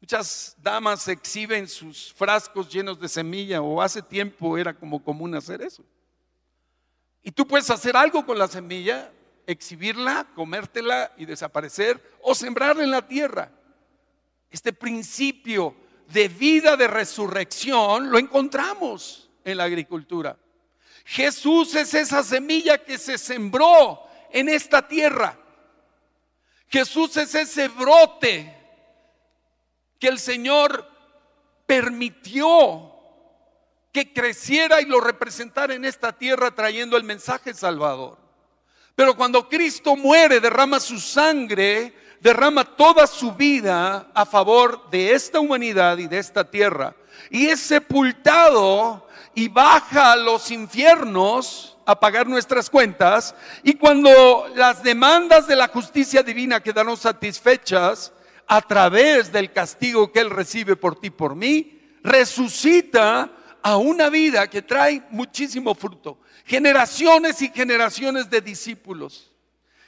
Muchas 0.00 0.54
damas 0.62 1.08
exhiben 1.08 1.66
sus 1.66 2.12
frascos 2.12 2.72
llenos 2.72 3.00
de 3.00 3.08
semilla 3.08 3.60
o 3.60 3.82
hace 3.82 4.00
tiempo 4.00 4.56
era 4.56 4.72
como 4.72 5.02
común 5.02 5.34
hacer 5.34 5.62
eso. 5.62 5.82
Y 7.24 7.32
tú 7.32 7.44
puedes 7.44 7.68
hacer 7.70 7.96
algo 7.96 8.24
con 8.24 8.38
la 8.38 8.46
semilla, 8.46 9.10
exhibirla, 9.46 10.26
comértela 10.34 11.12
y 11.16 11.24
desaparecer 11.24 12.02
o 12.22 12.34
sembrarla 12.34 12.82
en 12.82 12.90
la 12.90 13.06
tierra. 13.06 13.50
Este 14.50 14.72
principio 14.72 15.76
de 16.08 16.28
vida 16.28 16.76
de 16.76 16.88
resurrección 16.88 18.10
lo 18.10 18.18
encontramos 18.18 19.30
en 19.44 19.58
la 19.58 19.64
agricultura. 19.64 20.36
Jesús 21.04 21.74
es 21.74 21.94
esa 21.94 22.22
semilla 22.22 22.78
que 22.78 22.98
se 22.98 23.16
sembró 23.18 24.00
en 24.30 24.48
esta 24.48 24.86
tierra. 24.86 25.38
Jesús 26.68 27.16
es 27.16 27.34
ese 27.34 27.68
brote 27.68 28.52
que 29.98 30.08
el 30.08 30.18
Señor 30.18 30.90
permitió 31.64 32.92
que 33.92 34.12
creciera 34.12 34.80
y 34.80 34.86
lo 34.86 35.00
representara 35.00 35.74
en 35.74 35.84
esta 35.84 36.12
tierra 36.12 36.54
trayendo 36.54 36.96
el 36.96 37.04
mensaje 37.04 37.54
salvador. 37.54 38.25
Pero 38.96 39.14
cuando 39.14 39.48
Cristo 39.48 39.94
muere, 39.94 40.40
derrama 40.40 40.80
su 40.80 40.98
sangre, 40.98 41.92
derrama 42.20 42.64
toda 42.64 43.06
su 43.06 43.32
vida 43.32 44.10
a 44.14 44.24
favor 44.24 44.90
de 44.90 45.12
esta 45.12 45.38
humanidad 45.38 45.98
y 45.98 46.08
de 46.08 46.18
esta 46.18 46.50
tierra. 46.50 46.96
Y 47.30 47.46
es 47.46 47.60
sepultado 47.60 49.06
y 49.34 49.48
baja 49.48 50.12
a 50.12 50.16
los 50.16 50.50
infiernos 50.50 51.76
a 51.84 52.00
pagar 52.00 52.26
nuestras 52.26 52.70
cuentas. 52.70 53.34
Y 53.62 53.74
cuando 53.74 54.50
las 54.56 54.82
demandas 54.82 55.46
de 55.46 55.56
la 55.56 55.68
justicia 55.68 56.22
divina 56.22 56.62
quedaron 56.62 56.96
satisfechas, 56.96 58.14
a 58.46 58.62
través 58.62 59.32
del 59.32 59.52
castigo 59.52 60.12
que 60.12 60.20
Él 60.20 60.30
recibe 60.30 60.76
por 60.76 60.98
ti, 60.98 61.10
por 61.10 61.34
mí, 61.34 61.80
resucita 62.02 63.30
a 63.66 63.78
una 63.78 64.08
vida 64.10 64.48
que 64.48 64.62
trae 64.62 65.02
muchísimo 65.10 65.74
fruto. 65.74 66.20
Generaciones 66.44 67.42
y 67.42 67.48
generaciones 67.48 68.30
de 68.30 68.40
discípulos. 68.40 69.32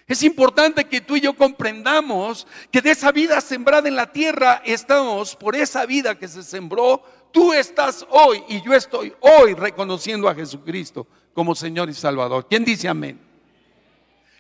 Es 0.05 0.25
importante 0.25 0.87
que 0.87 1.01
tú 1.01 1.15
y 1.15 1.21
yo 1.21 1.33
comprendamos 1.33 2.45
que 2.73 2.83
de 2.83 2.91
esa 2.91 3.13
vida 3.13 3.41
sembrada 3.41 3.87
en 3.87 3.95
la 3.95 4.11
tierra 4.11 4.63
estamos, 4.65 5.37
por 5.37 5.55
esa 5.55 5.87
vida 5.87 6.19
que 6.19 6.27
se 6.27 6.43
sembró, 6.43 7.05
tú 7.31 7.53
estás 7.53 8.05
hoy 8.11 8.43
y 8.49 8.61
yo 8.63 8.75
estoy 8.75 9.15
hoy 9.21 9.55
reconociendo 9.55 10.29
a 10.29 10.35
Jesucristo 10.35 11.07
como 11.33 11.55
Señor 11.55 11.89
y 11.89 11.95
Salvador. 11.95 12.49
¿Quién 12.51 12.65
dice 12.65 12.89
amén? 12.89 13.21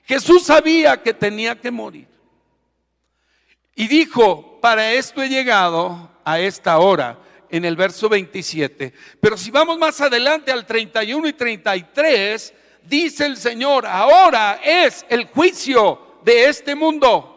Jesús 0.02 0.42
sabía 0.42 1.00
que 1.00 1.14
tenía 1.14 1.61
que 1.61 1.71
morir. 1.71 2.09
Y 3.76 3.87
dijo, 3.87 4.59
para 4.61 4.95
esto 4.95 5.23
he 5.23 5.28
llegado 5.28 6.11
a 6.25 6.40
esta 6.40 6.78
hora, 6.78 7.21
en 7.50 7.64
el 7.64 7.76
verso 7.76 8.09
27. 8.09 8.93
Pero 9.21 9.37
si 9.37 9.50
vamos 9.50 9.78
más 9.78 10.00
adelante 10.00 10.50
al 10.52 10.67
31 10.67 11.28
y 11.28 11.33
33, 11.33 12.55
dice 12.85 13.26
el 13.26 13.37
Señor, 13.37 13.87
ahora 13.87 14.61
es 14.62 15.05
el 15.09 15.26
juicio 15.26 16.21
de 16.25 16.49
este 16.49 16.75
mundo. 16.75 17.35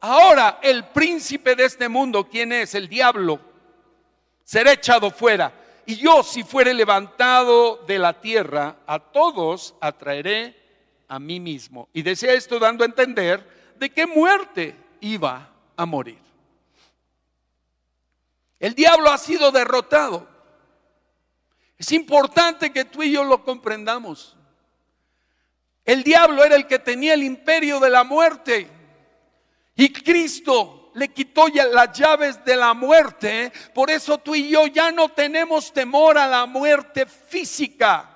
Ahora 0.00 0.58
el 0.62 0.86
príncipe 0.86 1.54
de 1.54 1.64
este 1.64 1.88
mundo, 1.88 2.28
¿quién 2.28 2.52
es? 2.52 2.74
El 2.74 2.88
diablo. 2.88 3.40
Será 4.44 4.72
echado 4.72 5.10
fuera. 5.10 5.52
Y 5.86 5.96
yo, 5.96 6.22
si 6.22 6.42
fuere 6.42 6.74
levantado 6.74 7.84
de 7.86 7.98
la 7.98 8.20
tierra, 8.20 8.76
a 8.86 8.98
todos 8.98 9.74
atraeré 9.80 10.56
a 11.08 11.18
mí 11.18 11.40
mismo. 11.40 11.88
Y 11.92 12.02
decía 12.02 12.32
esto 12.32 12.58
dando 12.58 12.84
a 12.84 12.86
entender 12.86 13.74
de 13.78 13.90
qué 13.90 14.06
muerte 14.06 14.76
iba 15.00 15.50
a 15.76 15.86
morir. 15.86 16.18
El 18.62 18.76
diablo 18.76 19.10
ha 19.10 19.18
sido 19.18 19.50
derrotado. 19.50 20.28
Es 21.76 21.90
importante 21.90 22.72
que 22.72 22.84
tú 22.84 23.02
y 23.02 23.10
yo 23.10 23.24
lo 23.24 23.42
comprendamos. 23.42 24.36
El 25.84 26.04
diablo 26.04 26.44
era 26.44 26.54
el 26.54 26.68
que 26.68 26.78
tenía 26.78 27.14
el 27.14 27.24
imperio 27.24 27.80
de 27.80 27.90
la 27.90 28.04
muerte. 28.04 28.70
Y 29.74 29.92
Cristo 29.92 30.92
le 30.94 31.08
quitó 31.08 31.48
ya 31.48 31.64
las 31.64 31.98
llaves 31.98 32.44
de 32.44 32.54
la 32.54 32.72
muerte. 32.72 33.52
Por 33.74 33.90
eso 33.90 34.18
tú 34.18 34.36
y 34.36 34.48
yo 34.48 34.68
ya 34.68 34.92
no 34.92 35.08
tenemos 35.08 35.72
temor 35.72 36.16
a 36.16 36.28
la 36.28 36.46
muerte 36.46 37.06
física. 37.06 38.10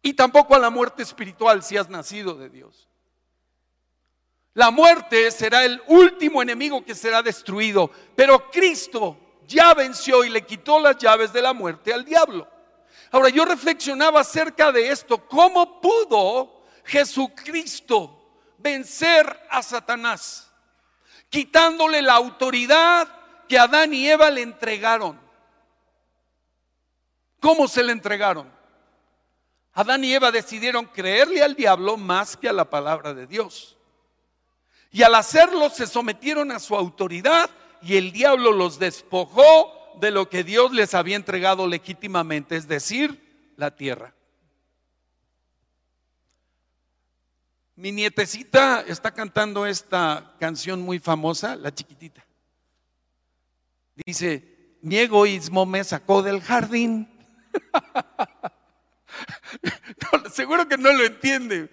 Y 0.00 0.14
tampoco 0.14 0.54
a 0.54 0.58
la 0.58 0.70
muerte 0.70 1.02
espiritual 1.02 1.62
si 1.62 1.76
has 1.76 1.90
nacido 1.90 2.32
de 2.36 2.48
Dios. 2.48 2.88
La 4.54 4.70
muerte 4.70 5.30
será 5.30 5.64
el 5.64 5.82
último 5.88 6.40
enemigo 6.40 6.84
que 6.84 6.94
será 6.94 7.22
destruido, 7.22 7.90
pero 8.16 8.50
Cristo 8.50 9.16
ya 9.46 9.74
venció 9.74 10.24
y 10.24 10.30
le 10.30 10.46
quitó 10.46 10.78
las 10.78 10.96
llaves 10.96 11.32
de 11.32 11.42
la 11.42 11.52
muerte 11.52 11.92
al 11.92 12.04
diablo. 12.04 12.48
Ahora 13.10 13.28
yo 13.28 13.44
reflexionaba 13.44 14.20
acerca 14.20 14.72
de 14.72 14.90
esto, 14.90 15.26
¿cómo 15.28 15.80
pudo 15.80 16.64
Jesucristo 16.84 18.40
vencer 18.58 19.46
a 19.50 19.62
Satanás? 19.62 20.54
quitándole 21.34 22.00
la 22.00 22.14
autoridad 22.14 23.08
que 23.48 23.58
Adán 23.58 23.92
y 23.92 24.08
Eva 24.08 24.30
le 24.30 24.42
entregaron. 24.42 25.20
¿Cómo 27.40 27.66
se 27.66 27.82
le 27.82 27.90
entregaron? 27.90 28.48
Adán 29.72 30.04
y 30.04 30.14
Eva 30.14 30.30
decidieron 30.30 30.86
creerle 30.86 31.42
al 31.42 31.56
diablo 31.56 31.96
más 31.96 32.36
que 32.36 32.48
a 32.48 32.52
la 32.52 32.70
palabra 32.70 33.14
de 33.14 33.26
Dios. 33.26 33.73
Y 34.94 35.02
al 35.02 35.16
hacerlo 35.16 35.70
se 35.70 35.88
sometieron 35.88 36.52
a 36.52 36.60
su 36.60 36.76
autoridad 36.76 37.50
y 37.82 37.96
el 37.96 38.12
diablo 38.12 38.52
los 38.52 38.78
despojó 38.78 39.98
de 40.00 40.12
lo 40.12 40.30
que 40.30 40.44
Dios 40.44 40.70
les 40.70 40.94
había 40.94 41.16
entregado 41.16 41.66
legítimamente, 41.66 42.54
es 42.54 42.68
decir, 42.68 43.52
la 43.56 43.74
tierra. 43.74 44.14
Mi 47.74 47.90
nietecita 47.90 48.84
está 48.86 49.12
cantando 49.12 49.66
esta 49.66 50.36
canción 50.38 50.82
muy 50.82 51.00
famosa, 51.00 51.56
la 51.56 51.74
chiquitita. 51.74 52.24
Dice, 53.96 54.76
mi 54.80 54.98
egoísmo 54.98 55.66
me 55.66 55.82
sacó 55.82 56.22
del 56.22 56.40
jardín. 56.40 57.08
seguro 60.32 60.68
que 60.68 60.78
no 60.78 60.92
lo 60.92 61.04
entiende, 61.04 61.68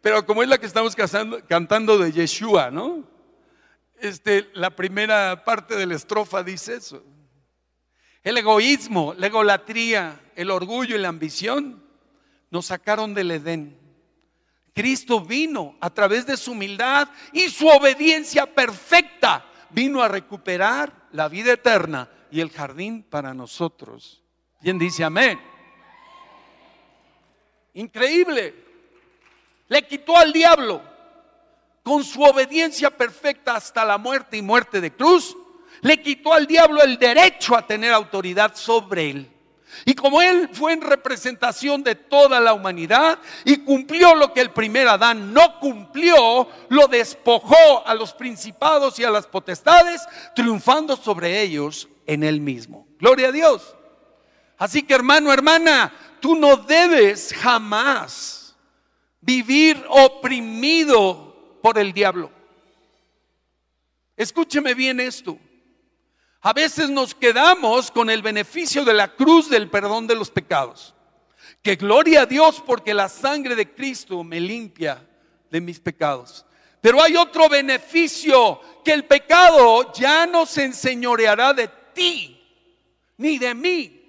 pero 0.00 0.24
como 0.24 0.42
es 0.42 0.48
la 0.48 0.58
que 0.58 0.66
estamos 0.66 0.96
cantando 1.48 1.98
de 1.98 2.12
Yeshua, 2.12 2.70
¿no? 2.70 3.04
Este, 3.98 4.48
la 4.54 4.70
primera 4.70 5.44
parte 5.44 5.76
de 5.76 5.86
la 5.86 5.94
estrofa 5.94 6.42
dice 6.42 6.76
eso. 6.76 7.04
El 8.22 8.38
egoísmo, 8.38 9.14
la 9.16 9.26
egolatría, 9.26 10.20
el 10.34 10.50
orgullo 10.50 10.96
y 10.96 10.98
la 10.98 11.08
ambición 11.08 11.82
nos 12.50 12.66
sacaron 12.66 13.14
del 13.14 13.30
Edén. 13.30 13.78
Cristo 14.74 15.20
vino 15.20 15.76
a 15.80 15.90
través 15.90 16.26
de 16.26 16.36
su 16.36 16.52
humildad 16.52 17.08
y 17.32 17.48
su 17.48 17.66
obediencia 17.66 18.46
perfecta, 18.46 19.44
vino 19.70 20.02
a 20.02 20.08
recuperar 20.08 21.08
la 21.12 21.28
vida 21.28 21.52
eterna 21.52 22.08
y 22.30 22.40
el 22.40 22.50
jardín 22.50 23.02
para 23.02 23.34
nosotros. 23.34 24.22
¿Quién 24.62 24.78
dice 24.78 25.04
amén? 25.04 25.38
Increíble. 27.74 28.69
Le 29.70 29.86
quitó 29.86 30.16
al 30.16 30.32
diablo 30.32 30.82
con 31.84 32.02
su 32.02 32.20
obediencia 32.22 32.90
perfecta 32.90 33.54
hasta 33.54 33.84
la 33.84 33.98
muerte 33.98 34.36
y 34.36 34.42
muerte 34.42 34.80
de 34.80 34.92
cruz. 34.92 35.36
Le 35.82 36.02
quitó 36.02 36.34
al 36.34 36.48
diablo 36.48 36.82
el 36.82 36.98
derecho 36.98 37.56
a 37.56 37.64
tener 37.64 37.92
autoridad 37.92 38.56
sobre 38.56 39.10
él. 39.10 39.30
Y 39.84 39.94
como 39.94 40.20
él 40.20 40.50
fue 40.52 40.72
en 40.72 40.80
representación 40.80 41.84
de 41.84 41.94
toda 41.94 42.40
la 42.40 42.52
humanidad 42.52 43.20
y 43.44 43.58
cumplió 43.58 44.16
lo 44.16 44.32
que 44.34 44.40
el 44.40 44.50
primer 44.50 44.88
Adán 44.88 45.32
no 45.32 45.60
cumplió, 45.60 46.48
lo 46.68 46.88
despojó 46.88 47.86
a 47.86 47.94
los 47.94 48.12
principados 48.12 48.98
y 48.98 49.04
a 49.04 49.10
las 49.10 49.28
potestades, 49.28 50.02
triunfando 50.34 50.96
sobre 50.96 51.42
ellos 51.42 51.88
en 52.08 52.24
él 52.24 52.40
mismo. 52.40 52.88
Gloria 52.98 53.28
a 53.28 53.32
Dios. 53.32 53.76
Así 54.58 54.82
que 54.82 54.94
hermano, 54.94 55.32
hermana, 55.32 55.92
tú 56.18 56.34
no 56.34 56.56
debes 56.56 57.32
jamás 57.32 58.39
vivir 59.20 59.84
oprimido 59.88 61.58
por 61.62 61.78
el 61.78 61.92
diablo. 61.92 62.30
Escúcheme 64.16 64.74
bien 64.74 65.00
esto. 65.00 65.38
A 66.42 66.52
veces 66.52 66.88
nos 66.88 67.14
quedamos 67.14 67.90
con 67.90 68.08
el 68.08 68.22
beneficio 68.22 68.84
de 68.84 68.94
la 68.94 69.14
cruz 69.14 69.50
del 69.50 69.68
perdón 69.68 70.06
de 70.06 70.14
los 70.14 70.30
pecados. 70.30 70.94
Que 71.62 71.76
gloria 71.76 72.22
a 72.22 72.26
Dios 72.26 72.62
porque 72.64 72.94
la 72.94 73.08
sangre 73.08 73.54
de 73.54 73.74
Cristo 73.74 74.24
me 74.24 74.40
limpia 74.40 75.06
de 75.50 75.60
mis 75.60 75.78
pecados. 75.78 76.46
Pero 76.80 77.02
hay 77.02 77.16
otro 77.16 77.48
beneficio, 77.48 78.60
que 78.82 78.92
el 78.92 79.04
pecado 79.04 79.92
ya 79.92 80.26
no 80.26 80.46
se 80.46 80.64
enseñoreará 80.64 81.52
de 81.52 81.68
ti, 81.92 82.42
ni 83.18 83.36
de 83.36 83.54
mí, 83.54 83.99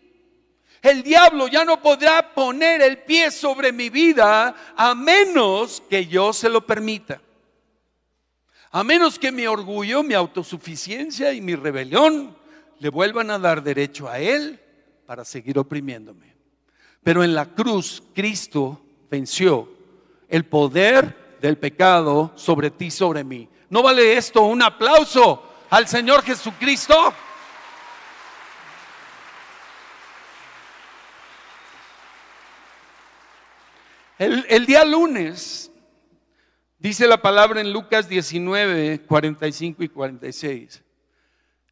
el 0.81 1.03
diablo 1.03 1.47
ya 1.47 1.63
no 1.63 1.81
podrá 1.81 2.33
poner 2.33 2.81
el 2.81 2.99
pie 2.99 3.29
sobre 3.29 3.71
mi 3.71 3.89
vida 3.89 4.73
a 4.75 4.95
menos 4.95 5.83
que 5.89 6.07
yo 6.07 6.33
se 6.33 6.49
lo 6.49 6.65
permita. 6.65 7.21
A 8.71 8.83
menos 8.83 9.19
que 9.19 9.31
mi 9.31 9.45
orgullo, 9.45 10.01
mi 10.01 10.13
autosuficiencia 10.13 11.33
y 11.33 11.41
mi 11.41 11.55
rebelión 11.55 12.35
le 12.79 12.89
vuelvan 12.89 13.29
a 13.29 13.37
dar 13.37 13.61
derecho 13.61 14.09
a 14.09 14.17
él 14.19 14.59
para 15.05 15.23
seguir 15.23 15.59
oprimiéndome. 15.59 16.35
Pero 17.03 17.23
en 17.23 17.35
la 17.35 17.45
cruz 17.45 18.01
Cristo 18.13 18.81
venció 19.09 19.69
el 20.29 20.45
poder 20.45 21.37
del 21.41 21.57
pecado 21.57 22.31
sobre 22.35 22.71
ti, 22.71 22.89
sobre 22.89 23.23
mí. 23.23 23.47
¿No 23.69 23.83
vale 23.83 24.17
esto 24.17 24.41
un 24.43 24.61
aplauso 24.63 25.43
al 25.69 25.87
Señor 25.87 26.23
Jesucristo? 26.23 27.13
El, 34.21 34.67
día 34.67 34.85
lunes, 34.85 35.71
dice 36.77 37.07
la 37.07 37.23
palabra 37.23 37.59
en 37.59 37.73
Lucas 37.73 38.07
19, 38.07 39.01
45 39.07 39.83
y 39.83 39.89
46. 39.89 40.83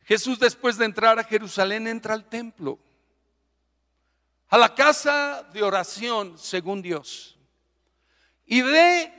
Jesús 0.04 0.40
después 0.40 0.76
de 0.80 0.86
entrar 0.86 1.20
a 1.20 1.24
Jerusalén 1.24 1.86
entra 1.86 2.16
al 2.16 2.28
templo, 2.28 2.80
a 4.48 4.58
la 4.58 4.74
casa 4.74 5.48
de 5.54 5.62
oración 5.62 6.40
según 6.40 6.82
Dios, 6.82 7.38
y 8.48 8.64
ve 8.64 9.14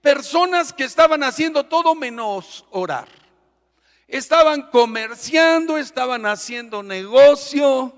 personas 0.00 0.72
que 0.72 0.84
estaban 0.84 1.24
haciendo 1.24 1.66
todo 1.66 1.94
menos 1.94 2.64
orar. 2.70 3.08
Estaban 4.06 4.70
comerciando, 4.70 5.76
estaban 5.76 6.24
haciendo 6.24 6.82
negocio, 6.82 7.97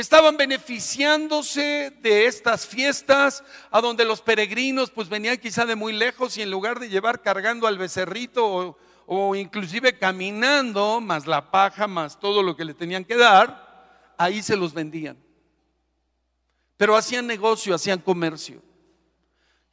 estaban 0.00 0.36
beneficiándose 0.36 1.92
de 2.00 2.26
estas 2.26 2.66
fiestas 2.66 3.44
a 3.70 3.80
donde 3.80 4.04
los 4.04 4.22
peregrinos 4.22 4.90
pues 4.90 5.08
venían 5.08 5.36
quizá 5.36 5.66
de 5.66 5.76
muy 5.76 5.92
lejos 5.92 6.36
y 6.36 6.42
en 6.42 6.50
lugar 6.50 6.78
de 6.78 6.88
llevar 6.88 7.20
cargando 7.20 7.66
al 7.66 7.76
becerrito 7.76 8.76
o, 9.06 9.34
inclusive 9.34 9.98
caminando, 9.98 11.00
más 11.00 11.26
la 11.26 11.50
paja, 11.50 11.86
más 11.86 12.18
todo 12.18 12.42
lo 12.42 12.56
que 12.56 12.64
le 12.64 12.72
tenían 12.72 13.04
que 13.04 13.16
dar, 13.16 14.14
ahí 14.16 14.42
se 14.42 14.56
los 14.56 14.72
vendían. 14.72 15.18
Pero 16.78 16.96
hacían 16.96 17.26
negocio, 17.26 17.74
hacían 17.74 17.98
comercio. 17.98 18.62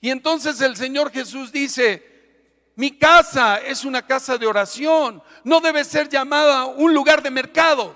Y 0.02 0.10
entonces 0.10 0.60
el 0.60 0.76
Señor 0.76 1.12
Jesús 1.12 1.52
dice, 1.52 2.74
mi 2.76 2.92
casa 2.92 3.58
es 3.58 3.86
una 3.86 4.06
casa 4.06 4.38
de 4.38 4.48
oración, 4.48 5.24
no 5.44 5.62
debe 5.62 5.84
ser 5.86 6.10
llamada 6.10 6.66
un 6.66 6.94
lugar 6.94 7.24
de 7.24 7.32
mercado. 7.32 7.96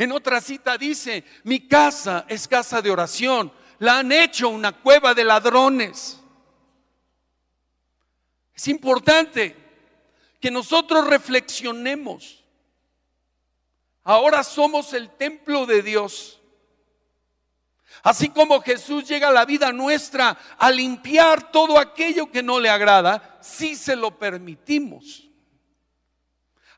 En 0.00 0.12
otra 0.12 0.40
cita 0.40 0.78
dice, 0.78 1.24
mi 1.44 1.68
casa 1.68 2.24
es 2.26 2.48
casa 2.48 2.80
de 2.80 2.90
oración. 2.90 3.52
La 3.80 3.98
han 3.98 4.10
hecho 4.12 4.48
una 4.48 4.72
cueva 4.72 5.12
de 5.12 5.24
ladrones. 5.24 6.18
Es 8.54 8.68
importante 8.68 9.54
que 10.40 10.50
nosotros 10.50 11.06
reflexionemos. 11.06 12.42
Ahora 14.02 14.42
somos 14.42 14.94
el 14.94 15.10
templo 15.10 15.66
de 15.66 15.82
Dios. 15.82 16.40
Así 18.02 18.30
como 18.30 18.62
Jesús 18.62 19.06
llega 19.06 19.28
a 19.28 19.32
la 19.32 19.44
vida 19.44 19.70
nuestra 19.70 20.38
a 20.56 20.70
limpiar 20.70 21.52
todo 21.52 21.78
aquello 21.78 22.30
que 22.30 22.42
no 22.42 22.58
le 22.58 22.70
agrada, 22.70 23.38
si 23.42 23.76
se 23.76 23.96
lo 23.96 24.18
permitimos. 24.18 25.28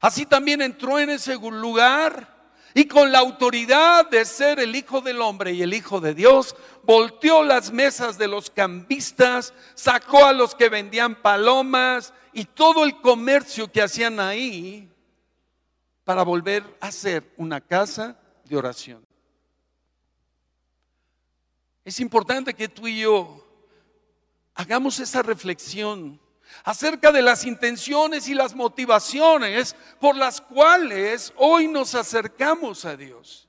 Así 0.00 0.26
también 0.26 0.60
entró 0.60 0.98
en 0.98 1.10
ese 1.10 1.36
lugar 1.36 2.41
y 2.74 2.86
con 2.86 3.12
la 3.12 3.18
autoridad 3.18 4.08
de 4.08 4.24
ser 4.24 4.60
el 4.60 4.74
Hijo 4.74 5.00
del 5.00 5.20
Hombre 5.20 5.52
y 5.52 5.62
el 5.62 5.74
Hijo 5.74 6.00
de 6.00 6.14
Dios, 6.14 6.56
volteó 6.84 7.42
las 7.42 7.72
mesas 7.72 8.18
de 8.18 8.28
los 8.28 8.50
cambistas, 8.50 9.52
sacó 9.74 10.24
a 10.24 10.32
los 10.32 10.54
que 10.54 10.68
vendían 10.68 11.20
palomas 11.20 12.12
y 12.32 12.44
todo 12.44 12.84
el 12.84 13.00
comercio 13.00 13.70
que 13.70 13.82
hacían 13.82 14.20
ahí 14.20 14.88
para 16.04 16.22
volver 16.22 16.64
a 16.80 16.90
ser 16.90 17.32
una 17.36 17.60
casa 17.60 18.18
de 18.44 18.56
oración. 18.56 19.06
Es 21.84 22.00
importante 22.00 22.54
que 22.54 22.68
tú 22.68 22.86
y 22.86 23.00
yo 23.00 23.44
hagamos 24.54 25.00
esa 25.00 25.22
reflexión 25.22 26.20
acerca 26.64 27.12
de 27.12 27.22
las 27.22 27.44
intenciones 27.44 28.28
y 28.28 28.34
las 28.34 28.54
motivaciones 28.54 29.74
por 30.00 30.16
las 30.16 30.40
cuales 30.40 31.32
hoy 31.36 31.68
nos 31.68 31.94
acercamos 31.94 32.84
a 32.84 32.96
Dios. 32.96 33.48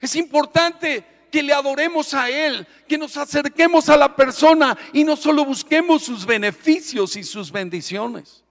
Es 0.00 0.14
importante 0.16 1.04
que 1.30 1.42
le 1.42 1.52
adoremos 1.52 2.14
a 2.14 2.30
Él, 2.30 2.66
que 2.88 2.98
nos 2.98 3.16
acerquemos 3.16 3.88
a 3.88 3.96
la 3.96 4.14
persona 4.14 4.76
y 4.92 5.04
no 5.04 5.16
solo 5.16 5.44
busquemos 5.44 6.04
sus 6.04 6.24
beneficios 6.24 7.16
y 7.16 7.24
sus 7.24 7.50
bendiciones. 7.50 8.44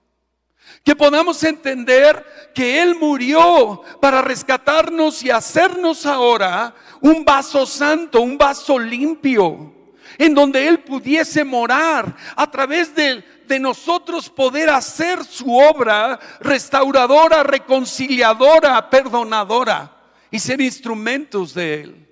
Que 0.82 0.96
podamos 0.96 1.42
entender 1.44 2.50
que 2.54 2.82
Él 2.82 2.96
murió 2.96 3.82
para 4.00 4.20
rescatarnos 4.20 5.22
y 5.22 5.30
hacernos 5.30 6.06
ahora 6.06 6.74
un 7.00 7.24
vaso 7.24 7.66
santo, 7.66 8.20
un 8.20 8.36
vaso 8.36 8.78
limpio 8.78 9.75
en 10.18 10.34
donde 10.34 10.66
Él 10.66 10.80
pudiese 10.80 11.44
morar, 11.44 12.14
a 12.34 12.50
través 12.50 12.94
de, 12.94 13.24
de 13.46 13.58
nosotros 13.58 14.28
poder 14.28 14.70
hacer 14.70 15.24
su 15.24 15.56
obra 15.56 16.18
restauradora, 16.40 17.42
reconciliadora, 17.42 18.88
perdonadora 18.90 19.92
y 20.30 20.38
ser 20.38 20.60
instrumentos 20.60 21.54
de 21.54 21.82
Él. 21.82 22.06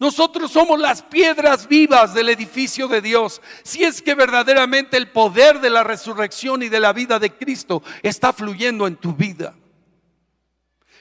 Nosotros 0.00 0.50
somos 0.50 0.80
las 0.80 1.02
piedras 1.02 1.68
vivas 1.68 2.14
del 2.14 2.30
edificio 2.30 2.88
de 2.88 3.02
Dios. 3.02 3.42
Si 3.62 3.84
es 3.84 4.00
que 4.00 4.14
verdaderamente 4.14 4.96
el 4.96 5.10
poder 5.10 5.60
de 5.60 5.68
la 5.68 5.84
resurrección 5.84 6.62
y 6.62 6.70
de 6.70 6.80
la 6.80 6.94
vida 6.94 7.18
de 7.18 7.30
Cristo 7.30 7.82
está 8.02 8.32
fluyendo 8.32 8.86
en 8.86 8.96
tu 8.96 9.12
vida. 9.12 9.54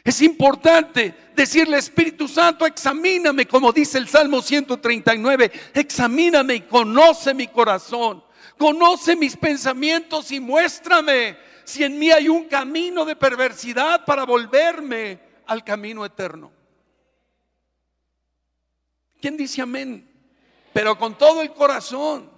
Es 0.03 0.21
importante 0.21 1.13
decirle, 1.35 1.77
Espíritu 1.77 2.27
Santo, 2.27 2.65
examíname, 2.65 3.45
como 3.45 3.71
dice 3.71 3.97
el 3.97 4.07
Salmo 4.07 4.41
139, 4.41 5.51
examíname 5.73 6.55
y 6.55 6.61
conoce 6.61 7.33
mi 7.33 7.47
corazón, 7.47 8.23
conoce 8.57 9.15
mis 9.15 9.35
pensamientos 9.35 10.31
y 10.31 10.39
muéstrame 10.39 11.37
si 11.65 11.83
en 11.83 11.99
mí 11.99 12.11
hay 12.11 12.29
un 12.29 12.45
camino 12.45 13.05
de 13.05 13.15
perversidad 13.15 14.05
para 14.05 14.23
volverme 14.23 15.19
al 15.45 15.63
camino 15.63 16.05
eterno. 16.05 16.51
¿Quién 19.21 19.35
dice 19.35 19.61
amén? 19.61 20.09
Pero 20.71 20.97
con 20.97 21.17
todo 21.17 21.41
el 21.41 21.53
corazón. 21.53 22.31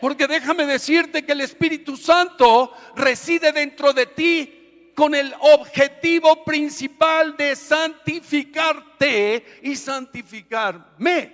Porque 0.00 0.26
déjame 0.26 0.64
decirte 0.64 1.24
que 1.24 1.32
el 1.32 1.42
Espíritu 1.42 1.96
Santo 1.96 2.72
reside 2.96 3.52
dentro 3.52 3.92
de 3.92 4.06
ti 4.06 4.59
con 5.00 5.14
el 5.14 5.34
objetivo 5.40 6.44
principal 6.44 7.34
de 7.34 7.56
santificarte 7.56 9.60
y 9.62 9.74
santificarme. 9.74 11.32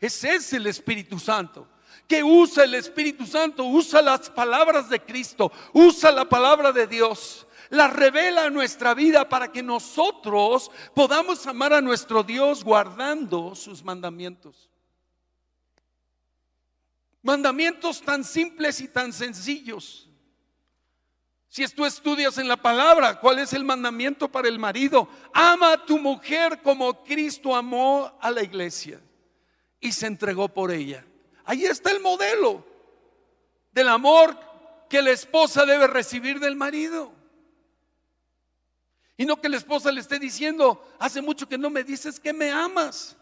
Ese 0.00 0.36
es 0.36 0.50
el 0.54 0.66
Espíritu 0.68 1.18
Santo. 1.18 1.68
Que 2.08 2.24
usa 2.24 2.64
el 2.64 2.72
Espíritu 2.72 3.26
Santo? 3.26 3.66
Usa 3.66 4.00
las 4.00 4.30
palabras 4.30 4.88
de 4.88 4.98
Cristo, 4.98 5.52
usa 5.74 6.10
la 6.10 6.26
palabra 6.26 6.72
de 6.72 6.86
Dios 6.86 7.46
la 7.68 7.88
revela 7.88 8.46
a 8.46 8.50
nuestra 8.50 8.94
vida 8.94 9.28
para 9.28 9.52
que 9.52 9.62
nosotros 9.62 10.70
podamos 10.94 11.46
amar 11.46 11.74
a 11.74 11.82
nuestro 11.82 12.22
Dios 12.22 12.64
guardando 12.64 13.54
sus 13.54 13.84
mandamientos. 13.84 14.70
Mandamientos 17.20 18.00
tan 18.00 18.24
simples 18.24 18.80
y 18.80 18.88
tan 18.88 19.12
sencillos. 19.12 20.08
Si 21.54 21.64
tú 21.68 21.84
estudias 21.84 22.36
en 22.38 22.48
la 22.48 22.56
palabra, 22.56 23.20
¿cuál 23.20 23.38
es 23.38 23.52
el 23.52 23.62
mandamiento 23.62 24.28
para 24.28 24.48
el 24.48 24.58
marido? 24.58 25.08
Ama 25.32 25.74
a 25.74 25.86
tu 25.86 26.00
mujer 26.00 26.60
como 26.62 27.04
Cristo 27.04 27.54
amó 27.54 28.12
a 28.20 28.28
la 28.32 28.42
iglesia 28.42 29.00
y 29.78 29.92
se 29.92 30.08
entregó 30.08 30.48
por 30.48 30.72
ella. 30.72 31.06
Ahí 31.44 31.64
está 31.64 31.92
el 31.92 32.00
modelo 32.00 32.66
del 33.70 33.88
amor 33.88 34.36
que 34.90 35.00
la 35.00 35.12
esposa 35.12 35.64
debe 35.64 35.86
recibir 35.86 36.40
del 36.40 36.56
marido. 36.56 37.12
Y 39.16 39.24
no 39.24 39.40
que 39.40 39.48
la 39.48 39.56
esposa 39.56 39.92
le 39.92 40.00
esté 40.00 40.18
diciendo, 40.18 40.84
hace 40.98 41.22
mucho 41.22 41.48
que 41.48 41.56
no 41.56 41.70
me 41.70 41.84
dices 41.84 42.18
que 42.18 42.32
me 42.32 42.50
amas. 42.50 43.16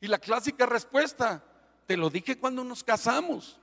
Y 0.00 0.08
la 0.08 0.18
clásica 0.18 0.66
respuesta, 0.66 1.40
te 1.86 1.96
lo 1.96 2.10
dije 2.10 2.36
cuando 2.36 2.64
nos 2.64 2.82
casamos. 2.82 3.60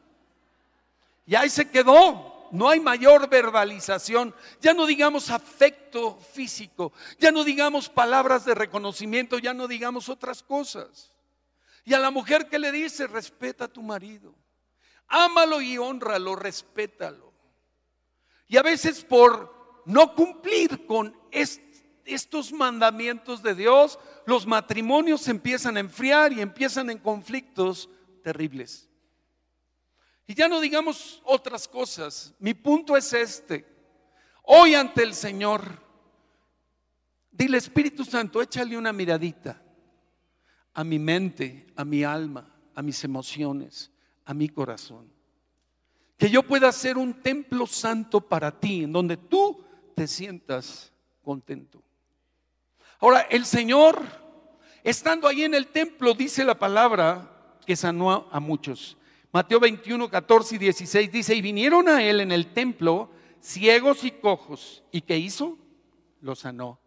Y 1.25 1.35
ahí 1.35 1.49
se 1.49 1.69
quedó. 1.69 2.30
No 2.51 2.69
hay 2.69 2.79
mayor 2.79 3.29
verbalización. 3.29 4.35
Ya 4.59 4.73
no 4.73 4.85
digamos 4.85 5.29
afecto 5.29 6.17
físico. 6.17 6.91
Ya 7.17 7.31
no 7.31 7.43
digamos 7.43 7.89
palabras 7.89 8.45
de 8.45 8.53
reconocimiento. 8.53 9.39
Ya 9.39 9.53
no 9.53 9.67
digamos 9.67 10.09
otras 10.09 10.43
cosas. 10.43 11.11
Y 11.83 11.93
a 11.93 11.99
la 11.99 12.11
mujer 12.11 12.47
que 12.47 12.59
le 12.59 12.71
dice, 12.71 13.07
respeta 13.07 13.65
a 13.65 13.67
tu 13.67 13.81
marido. 13.81 14.35
Ámalo 15.07 15.61
y 15.61 15.77
honralo, 15.77 16.35
respétalo. 16.35 17.33
Y 18.47 18.57
a 18.57 18.61
veces 18.61 19.03
por 19.03 19.81
no 19.85 20.13
cumplir 20.13 20.85
con 20.85 21.17
estos 22.05 22.51
mandamientos 22.51 23.41
de 23.41 23.55
Dios, 23.55 23.97
los 24.25 24.45
matrimonios 24.45 25.27
empiezan 25.27 25.77
a 25.77 25.79
enfriar 25.79 26.33
y 26.33 26.41
empiezan 26.41 26.89
en 26.89 26.97
conflictos 26.97 27.89
terribles. 28.23 28.90
Y 30.27 30.33
ya 30.33 30.47
no 30.47 30.61
digamos 30.61 31.21
otras 31.25 31.67
cosas. 31.67 32.33
Mi 32.39 32.53
punto 32.53 32.95
es 32.95 33.11
este. 33.13 33.65
Hoy 34.43 34.75
ante 34.75 35.03
el 35.03 35.13
Señor, 35.13 35.61
dile 37.31 37.57
Espíritu 37.57 38.05
Santo, 38.05 38.41
échale 38.41 38.77
una 38.77 38.93
miradita 38.93 39.61
a 40.73 40.83
mi 40.83 40.99
mente, 40.99 41.67
a 41.75 41.83
mi 41.83 42.03
alma, 42.03 42.49
a 42.75 42.81
mis 42.81 43.03
emociones, 43.03 43.91
a 44.25 44.33
mi 44.33 44.49
corazón. 44.49 45.11
Que 46.17 46.29
yo 46.29 46.43
pueda 46.43 46.71
ser 46.71 46.97
un 46.97 47.21
templo 47.21 47.65
santo 47.65 48.21
para 48.21 48.51
ti, 48.59 48.83
en 48.83 48.93
donde 48.93 49.17
tú 49.17 49.63
te 49.95 50.07
sientas 50.07 50.91
contento. 51.23 51.83
Ahora, 52.99 53.21
el 53.21 53.45
Señor, 53.45 54.01
estando 54.83 55.27
ahí 55.27 55.43
en 55.43 55.55
el 55.55 55.67
templo, 55.67 56.13
dice 56.13 56.45
la 56.45 56.57
palabra 56.57 57.57
que 57.65 57.75
sanó 57.75 58.29
a 58.31 58.39
muchos. 58.39 58.97
Mateo 59.31 59.59
21, 59.59 60.09
14 60.09 60.55
y 60.55 60.57
16 60.57 61.11
dice, 61.11 61.35
y 61.35 61.41
vinieron 61.41 61.87
a 61.87 62.03
él 62.03 62.19
en 62.19 62.31
el 62.31 62.53
templo 62.53 63.09
ciegos 63.39 64.03
y 64.03 64.11
cojos. 64.11 64.83
¿Y 64.91 65.01
qué 65.01 65.17
hizo? 65.17 65.57
Lo 66.21 66.35
sanó. 66.35 66.79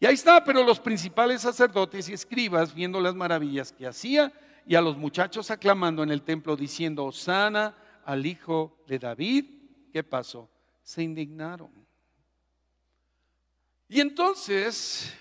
Y 0.00 0.06
ahí 0.06 0.14
está, 0.14 0.42
pero 0.42 0.64
los 0.64 0.80
principales 0.80 1.42
sacerdotes 1.42 2.08
y 2.08 2.14
escribas, 2.14 2.74
viendo 2.74 3.00
las 3.00 3.14
maravillas 3.14 3.72
que 3.72 3.86
hacía, 3.86 4.32
y 4.66 4.74
a 4.74 4.80
los 4.80 4.96
muchachos 4.96 5.50
aclamando 5.50 6.02
en 6.02 6.10
el 6.10 6.22
templo, 6.22 6.56
diciendo, 6.56 7.12
sana 7.12 7.76
al 8.04 8.26
hijo 8.26 8.82
de 8.86 8.98
David, 8.98 9.44
¿qué 9.92 10.02
pasó? 10.02 10.50
Se 10.82 11.02
indignaron. 11.02 11.70
Y 13.88 14.00
entonces 14.00 15.14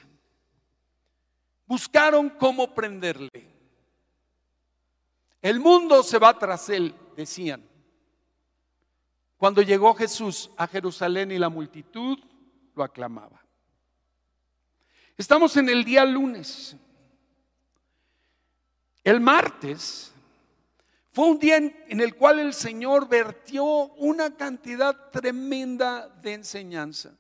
buscaron 1.67 2.29
cómo 2.29 2.73
prenderle. 2.73 3.50
El 5.41 5.60
mundo 5.60 6.04
se 6.04 6.19
va 6.19 6.38
tras 6.38 6.69
él, 6.69 6.93
decían. 7.15 7.67
Cuando 9.38 9.62
llegó 9.62 9.95
Jesús 9.95 10.51
a 10.56 10.67
Jerusalén 10.67 11.32
y 11.32 11.39
la 11.39 11.49
multitud 11.49 12.19
lo 12.75 12.84
aclamaba. 12.84 13.43
Estamos 15.17 15.58
en 15.58 15.69
el 15.69 15.84
día 15.84 16.06
lunes. 16.06 16.75
El 19.04 19.19
martes 19.19 20.13
fue 21.12 21.25
un 21.25 21.39
día 21.39 21.58
en, 21.58 21.99
el 21.99 22.15
cual 22.15 22.39
el 22.39 22.54
Señor 22.54 23.10
vertió 23.10 23.65
una 23.65 24.36
cantidad 24.38 25.10
tremenda 25.10 26.08
de 26.08 26.34
enseñanza. 26.34 27.13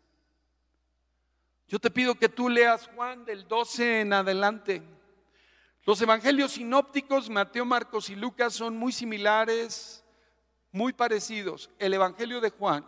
Yo 1.67 1.79
te 1.79 1.89
pido 1.89 2.15
que 2.15 2.29
tú 2.29 2.49
leas 2.49 2.87
Juan 2.95 3.25
del 3.25 3.47
12 3.47 4.01
en 4.01 4.13
adelante. 4.13 4.81
Los 5.85 6.01
evangelios 6.01 6.53
sinópticos, 6.53 7.29
Mateo, 7.29 7.65
Marcos 7.65 8.09
y 8.09 8.15
Lucas, 8.15 8.53
son 8.53 8.77
muy 8.77 8.91
similares, 8.91 10.03
muy 10.71 10.93
parecidos. 10.93 11.69
El 11.79 11.93
evangelio 11.93 12.39
de 12.39 12.51
Juan 12.51 12.85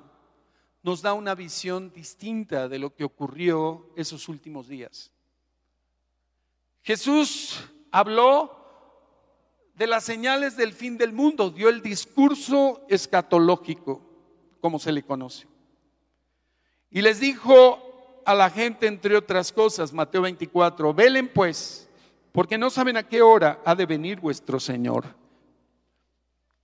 nos 0.84 1.02
da 1.02 1.14
una 1.14 1.34
visión 1.34 1.92
distinta 1.92 2.68
de 2.68 2.78
lo 2.78 2.94
que 2.94 3.04
ocurrió 3.04 3.90
esos 3.96 4.28
últimos 4.30 4.68
días. 4.68 5.12
Jesús 6.84 7.64
habló 7.92 8.64
de 9.74 9.88
las 9.88 10.04
señales 10.04 10.56
del 10.56 10.74
fin 10.74 10.98
del 10.98 11.14
mundo, 11.14 11.50
dio 11.50 11.70
el 11.70 11.82
discurso 11.82 12.86
escatológico, 12.90 14.02
como 14.60 14.78
se 14.78 14.92
le 14.92 15.02
conoce. 15.02 15.48
Y 16.92 17.02
les 17.02 17.20
dijo 17.20 18.22
a 18.26 18.36
la 18.36 18.50
gente, 18.50 18.86
entre 18.86 19.18
otras 19.18 19.52
cosas, 19.52 19.92
Mateo 19.94 20.22
24, 20.22 20.94
velen 20.94 21.32
pues, 21.34 21.90
porque 22.34 22.58
no 22.58 22.70
saben 22.70 22.98
a 22.98 23.08
qué 23.08 23.22
hora 23.22 23.62
ha 23.64 23.76
de 23.76 23.86
venir 23.86 24.20
vuestro 24.20 24.60
Señor. 24.60 25.06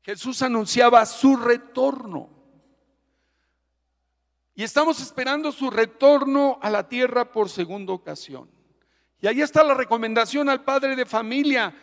Jesús 0.01 0.41
anunciaba 0.41 1.05
su 1.05 1.37
retorno. 1.37 2.27
Y 4.55 4.63
estamos 4.63 4.99
esperando 4.99 5.51
su 5.51 5.69
retorno 5.69 6.57
a 6.61 6.71
la 6.71 6.89
tierra 6.89 7.31
por 7.31 7.49
segunda 7.49 7.93
ocasión. 7.93 8.49
Y 9.21 9.27
ahí 9.27 9.41
está 9.41 9.63
la 9.63 9.75
recomendación 9.75 10.49
al 10.49 10.63
padre 10.63 10.95
de 10.95 11.05
familia. 11.05 11.73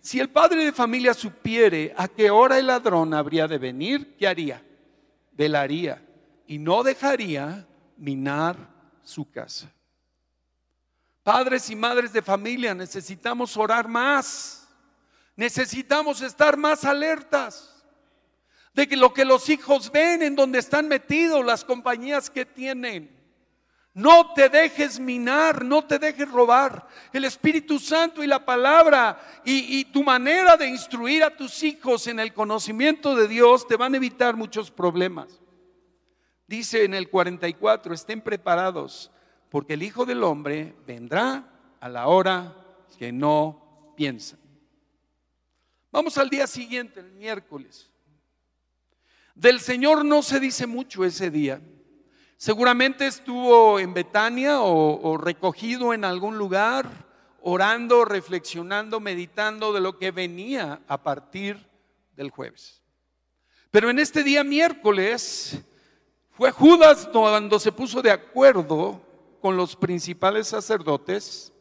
Si 0.00 0.18
el 0.18 0.30
padre 0.30 0.64
de 0.64 0.72
familia 0.72 1.12
supiere 1.12 1.94
a 1.96 2.08
qué 2.08 2.30
hora 2.30 2.58
el 2.58 2.68
ladrón 2.68 3.12
habría 3.12 3.46
de 3.46 3.58
venir, 3.58 4.16
¿qué 4.16 4.26
haría? 4.26 4.64
Velaría 5.32 6.02
y 6.46 6.56
no 6.58 6.82
dejaría 6.82 7.68
minar 7.98 8.56
su 9.02 9.30
casa. 9.30 9.75
Padres 11.26 11.68
y 11.70 11.74
madres 11.74 12.12
de 12.12 12.22
familia, 12.22 12.72
necesitamos 12.72 13.56
orar 13.56 13.88
más. 13.88 14.68
Necesitamos 15.34 16.22
estar 16.22 16.56
más 16.56 16.84
alertas 16.84 17.84
de 18.72 18.86
que 18.86 18.96
lo 18.96 19.12
que 19.12 19.24
los 19.24 19.48
hijos 19.48 19.90
ven 19.90 20.22
en 20.22 20.36
donde 20.36 20.60
están 20.60 20.86
metidos, 20.86 21.44
las 21.44 21.64
compañías 21.64 22.30
que 22.30 22.44
tienen. 22.44 23.10
No 23.92 24.34
te 24.34 24.48
dejes 24.48 25.00
minar, 25.00 25.64
no 25.64 25.84
te 25.84 25.98
dejes 25.98 26.30
robar. 26.30 26.86
El 27.12 27.24
Espíritu 27.24 27.80
Santo 27.80 28.22
y 28.22 28.28
la 28.28 28.44
palabra 28.44 29.18
y, 29.44 29.80
y, 29.80 29.84
tu 29.86 30.04
manera 30.04 30.56
de 30.56 30.68
instruir 30.68 31.24
a 31.24 31.36
tus 31.36 31.60
hijos 31.64 32.06
en 32.06 32.20
el 32.20 32.32
conocimiento 32.32 33.16
de 33.16 33.26
Dios 33.26 33.66
te 33.66 33.74
van 33.74 33.94
a 33.94 33.96
evitar 33.96 34.36
muchos 34.36 34.70
problemas. 34.70 35.40
Dice 36.46 36.84
en 36.84 36.94
el 36.94 37.10
44, 37.10 37.92
estén 37.92 38.20
preparados, 38.20 39.10
porque 39.56 39.72
el 39.72 39.82
Hijo 39.82 40.04
del 40.04 40.22
Hombre 40.22 40.76
vendrá 40.86 41.48
a 41.80 41.88
la 41.88 42.08
hora 42.08 42.54
que 42.98 43.10
no 43.10 43.94
piensan. 43.96 44.38
Vamos 45.90 46.18
al 46.18 46.28
día 46.28 46.46
siguiente, 46.46 47.00
el 47.00 47.10
miércoles. 47.12 47.90
Del 49.34 49.60
Señor 49.60 50.04
no 50.04 50.20
se 50.20 50.40
dice 50.40 50.66
mucho 50.66 51.06
ese 51.06 51.30
día. 51.30 51.58
Seguramente 52.36 53.06
estuvo 53.06 53.80
en 53.80 53.94
Betania 53.94 54.60
o, 54.60 55.16
recogido 55.16 55.94
en 55.94 56.04
algún 56.04 56.36
lugar, 56.36 56.90
orando, 57.40 58.04
reflexionando, 58.04 59.00
meditando 59.00 59.72
de 59.72 59.80
lo 59.80 59.98
que 59.98 60.10
venía 60.10 60.82
a 60.86 61.02
partir 61.02 61.66
del 62.14 62.28
jueves. 62.28 62.82
Pero 63.70 63.88
en 63.88 64.00
este 64.00 64.22
día 64.22 64.44
miércoles 64.44 65.58
fue 66.32 66.50
Judas 66.50 67.08
cuando 67.10 67.58
se 67.58 67.72
puso 67.72 68.02
de 68.02 68.10
acuerdo 68.10 69.05
con 69.40 69.56
los 69.56 69.76
principales 69.76 70.48
sacerdotes 70.48 71.52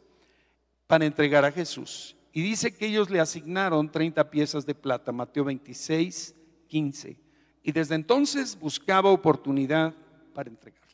para 0.88 1.06
entregar 1.06 1.46
a 1.46 1.52
Jesús. 1.52 2.16
Y 2.32 2.42
dice 2.42 2.76
que 2.76 2.88
ellos 2.88 3.10
le 3.10 3.20
asignaron 3.20 3.90
30 3.90 4.30
piezas 4.30 4.66
de 4.66 4.76
plata, 4.76 5.12
Mateo 5.12 5.46
26, 5.46 6.36
15. 6.68 7.18
Y 7.64 7.72
desde 7.72 7.96
entonces 7.96 8.60
buscaba 8.60 9.10
oportunidad 9.10 9.94
para 10.34 10.50
entregarle. 10.50 10.86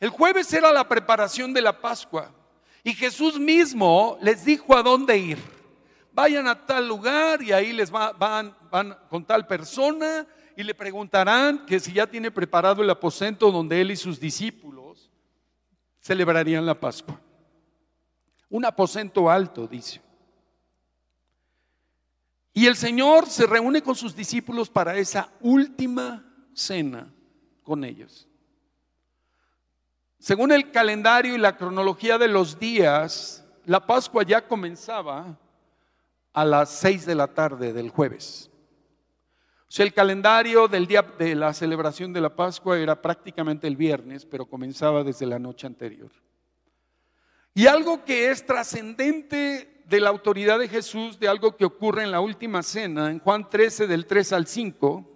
El 0.00 0.08
jueves 0.08 0.52
era 0.52 0.72
la 0.72 0.88
preparación 0.88 1.52
de 1.52 1.62
la 1.62 1.80
Pascua 1.80 2.34
y 2.82 2.92
Jesús 2.92 3.38
mismo 3.38 4.18
les 4.20 4.44
dijo 4.44 4.76
a 4.76 4.82
dónde 4.82 5.16
ir. 5.16 5.38
Vayan 6.12 6.48
a 6.48 6.66
tal 6.66 6.88
lugar 6.88 7.40
y 7.42 7.52
ahí 7.52 7.72
les 7.72 7.90
van, 7.90 8.18
van 8.70 8.98
con 9.08 9.24
tal 9.24 9.46
persona 9.46 10.26
y 10.56 10.62
le 10.62 10.74
preguntarán 10.74 11.64
que 11.66 11.78
si 11.78 11.92
ya 11.92 12.06
tiene 12.06 12.30
preparado 12.30 12.82
el 12.82 12.90
aposento 12.90 13.50
donde 13.52 13.80
él 13.80 13.92
y 13.92 13.96
sus 13.96 14.18
discípulos 14.18 14.81
celebrarían 16.02 16.66
la 16.66 16.78
Pascua. 16.78 17.18
Un 18.50 18.66
aposento 18.66 19.30
alto, 19.30 19.66
dice. 19.66 20.02
Y 22.52 22.66
el 22.66 22.76
Señor 22.76 23.26
se 23.26 23.46
reúne 23.46 23.82
con 23.82 23.94
sus 23.94 24.14
discípulos 24.14 24.68
para 24.68 24.96
esa 24.96 25.32
última 25.40 26.22
cena 26.52 27.10
con 27.62 27.82
ellos. 27.84 28.28
Según 30.18 30.52
el 30.52 30.70
calendario 30.70 31.34
y 31.34 31.38
la 31.38 31.56
cronología 31.56 32.18
de 32.18 32.28
los 32.28 32.58
días, 32.58 33.44
la 33.64 33.86
Pascua 33.86 34.22
ya 34.22 34.46
comenzaba 34.46 35.38
a 36.32 36.44
las 36.44 36.70
seis 36.70 37.06
de 37.06 37.14
la 37.14 37.28
tarde 37.28 37.72
del 37.72 37.88
jueves. 37.88 38.51
El 39.78 39.94
calendario 39.94 40.68
del 40.68 40.86
día 40.86 41.02
de 41.02 41.34
la 41.34 41.54
celebración 41.54 42.12
de 42.12 42.20
la 42.20 42.34
Pascua 42.34 42.78
era 42.78 43.00
prácticamente 43.00 43.66
el 43.66 43.76
viernes, 43.76 44.26
pero 44.26 44.46
comenzaba 44.46 45.02
desde 45.02 45.26
la 45.26 45.38
noche 45.38 45.66
anterior. 45.66 46.10
Y 47.54 47.66
algo 47.66 48.04
que 48.04 48.30
es 48.30 48.44
trascendente 48.44 49.84
de 49.86 50.00
la 50.00 50.10
autoridad 50.10 50.58
de 50.58 50.68
Jesús, 50.68 51.18
de 51.18 51.28
algo 51.28 51.56
que 51.56 51.64
ocurre 51.64 52.02
en 52.02 52.10
la 52.10 52.20
última 52.20 52.62
cena, 52.62 53.10
en 53.10 53.18
Juan 53.18 53.48
13 53.48 53.86
del 53.86 54.06
3 54.06 54.32
al 54.32 54.46
5, 54.46 55.08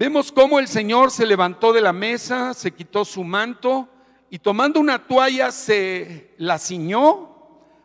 Vemos 0.00 0.32
cómo 0.32 0.58
el 0.58 0.66
Señor 0.66 1.10
se 1.10 1.26
levantó 1.26 1.74
de 1.74 1.82
la 1.82 1.92
mesa, 1.92 2.54
se 2.54 2.70
quitó 2.70 3.04
su 3.04 3.22
manto 3.22 3.86
y 4.30 4.38
tomando 4.38 4.80
una 4.80 5.06
toalla 5.06 5.52
se 5.52 6.32
la 6.38 6.58
ciñó, 6.58 7.36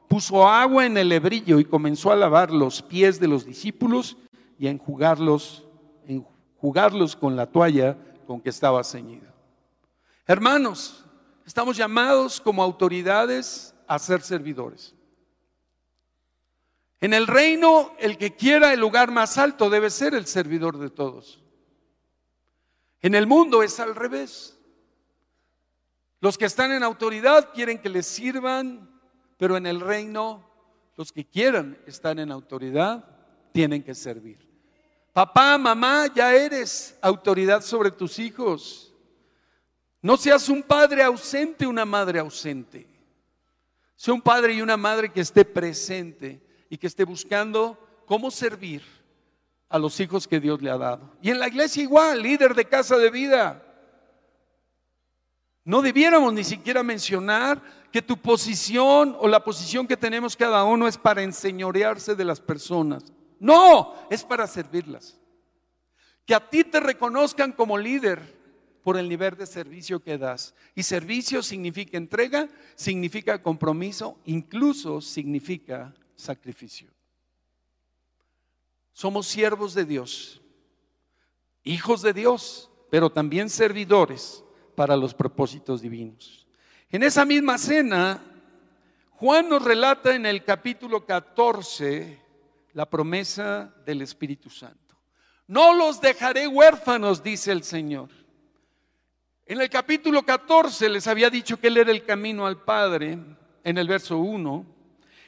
puso 0.07 0.47
agua 0.47 0.85
en 0.85 0.95
el 0.95 1.11
hebrillo 1.11 1.59
y 1.59 1.65
comenzó 1.65 2.13
a 2.13 2.15
lavar 2.15 2.51
los 2.51 2.81
pies 2.81 3.19
de 3.19 3.27
los 3.27 3.45
discípulos 3.45 4.15
y 4.57 4.67
a 4.67 4.71
enjugarlos, 4.71 5.64
enjugarlos 6.65 7.15
con 7.15 7.35
la 7.35 7.45
toalla 7.45 7.95
con 8.25 8.41
que 8.41 8.49
estaba 8.49 8.83
ceñido. 8.83 9.31
Hermanos, 10.25 11.05
estamos 11.45 11.77
llamados 11.77 12.41
como 12.41 12.63
autoridades 12.63 13.75
a 13.85 13.99
ser 13.99 14.23
servidores. 14.23 14.95
En 16.99 17.13
el 17.13 17.27
reino, 17.27 17.91
el 17.99 18.17
que 18.17 18.35
quiera 18.35 18.73
el 18.73 18.79
lugar 18.79 19.11
más 19.11 19.37
alto 19.37 19.69
debe 19.69 19.91
ser 19.91 20.15
el 20.15 20.25
servidor 20.25 20.79
de 20.79 20.89
todos. 20.89 21.43
En 22.99 23.13
el 23.13 23.27
mundo 23.27 23.61
es 23.61 23.79
al 23.79 23.93
revés. 23.93 24.57
Los 26.19 26.35
que 26.35 26.45
están 26.45 26.71
en 26.71 26.81
autoridad 26.81 27.51
quieren 27.53 27.77
que 27.77 27.89
les 27.89 28.07
sirvan, 28.07 28.89
pero 29.37 29.55
en 29.55 29.67
el 29.67 29.81
reino 29.81 30.49
los 30.95 31.11
que 31.11 31.25
quieran 31.25 31.77
estar 31.85 32.19
en 32.19 32.31
autoridad 32.31 33.05
tienen 33.51 33.83
que 33.83 33.93
servir. 33.93 34.44
Papá, 35.15 35.57
mamá, 35.57 36.07
ya 36.13 36.35
eres 36.35 36.93
autoridad 37.01 37.61
sobre 37.61 37.89
tus 37.89 38.19
hijos. 38.19 38.93
No 40.01 40.17
seas 40.17 40.49
un 40.49 40.61
padre 40.61 41.01
ausente, 41.03 41.65
una 41.65 41.85
madre 41.85 42.19
ausente. 42.19 42.85
Sea 43.95 44.13
un 44.13 44.21
padre 44.21 44.55
y 44.55 44.61
una 44.61 44.75
madre 44.75 45.09
que 45.13 45.21
esté 45.21 45.45
presente 45.45 46.45
y 46.69 46.77
que 46.77 46.87
esté 46.87 47.05
buscando 47.05 47.79
cómo 48.05 48.29
servir 48.29 48.83
a 49.69 49.79
los 49.79 49.97
hijos 50.01 50.27
que 50.27 50.41
Dios 50.41 50.61
le 50.61 50.69
ha 50.69 50.77
dado. 50.77 51.09
Y 51.21 51.31
en 51.31 51.39
la 51.39 51.47
iglesia 51.47 51.83
igual, 51.83 52.21
líder 52.21 52.53
de 52.53 52.65
casa 52.65 52.97
de 52.97 53.09
vida. 53.09 53.63
No 55.63 55.81
debiéramos 55.81 56.33
ni 56.33 56.43
siquiera 56.43 56.83
mencionar 56.83 57.61
que 57.89 58.01
tu 58.01 58.17
posición 58.17 59.15
o 59.17 59.29
la 59.29 59.41
posición 59.41 59.87
que 59.87 59.95
tenemos 59.95 60.35
cada 60.35 60.65
uno 60.65 60.89
es 60.89 60.97
para 60.97 61.23
enseñorearse 61.23 62.15
de 62.15 62.25
las 62.25 62.41
personas. 62.41 63.13
No, 63.39 63.93
es 64.09 64.23
para 64.23 64.47
servirlas. 64.47 65.19
Que 66.25 66.35
a 66.35 66.49
ti 66.49 66.63
te 66.63 66.79
reconozcan 66.79 67.51
como 67.51 67.77
líder 67.77 68.35
por 68.83 68.97
el 68.97 69.09
nivel 69.09 69.35
de 69.35 69.45
servicio 69.45 69.99
que 69.99 70.17
das. 70.17 70.53
Y 70.75 70.83
servicio 70.83 71.41
significa 71.41 71.97
entrega, 71.97 72.49
significa 72.75 73.41
compromiso, 73.41 74.19
incluso 74.25 75.01
significa 75.01 75.93
sacrificio. 76.15 76.89
Somos 78.93 79.27
siervos 79.27 79.73
de 79.73 79.85
Dios, 79.85 80.41
hijos 81.63 82.01
de 82.01 82.13
Dios, 82.13 82.69
pero 82.89 83.09
también 83.09 83.49
servidores 83.49 84.43
para 84.75 84.95
los 84.95 85.13
propósitos 85.13 85.81
divinos. 85.81 86.47
En 86.89 87.03
esa 87.03 87.25
misma 87.25 87.57
cena, 87.57 88.23
Juan 89.11 89.49
nos 89.49 89.63
relata 89.63 90.13
en 90.13 90.25
el 90.25 90.43
capítulo 90.43 91.05
14 91.05 92.24
la 92.75 92.89
promesa 92.89 93.73
del 93.85 94.01
Espíritu 94.01 94.49
Santo. 94.49 94.95
No 95.47 95.73
los 95.73 96.01
dejaré 96.01 96.45
huérfanos, 96.45 97.23
dice 97.23 97.53
el 97.53 97.63
Señor. 97.63 98.09
En 99.45 99.61
el 99.61 99.69
capítulo 99.69 100.23
14 100.23 100.89
les 100.89 101.07
había 101.07 101.29
dicho 101.29 101.57
que 101.57 101.67
Él 101.67 101.77
era 101.77 101.91
el 101.91 102.03
camino 102.03 102.45
al 102.45 102.63
Padre, 102.63 103.17
en 103.63 103.77
el 103.77 103.87
verso 103.87 104.17
1. 104.17 104.65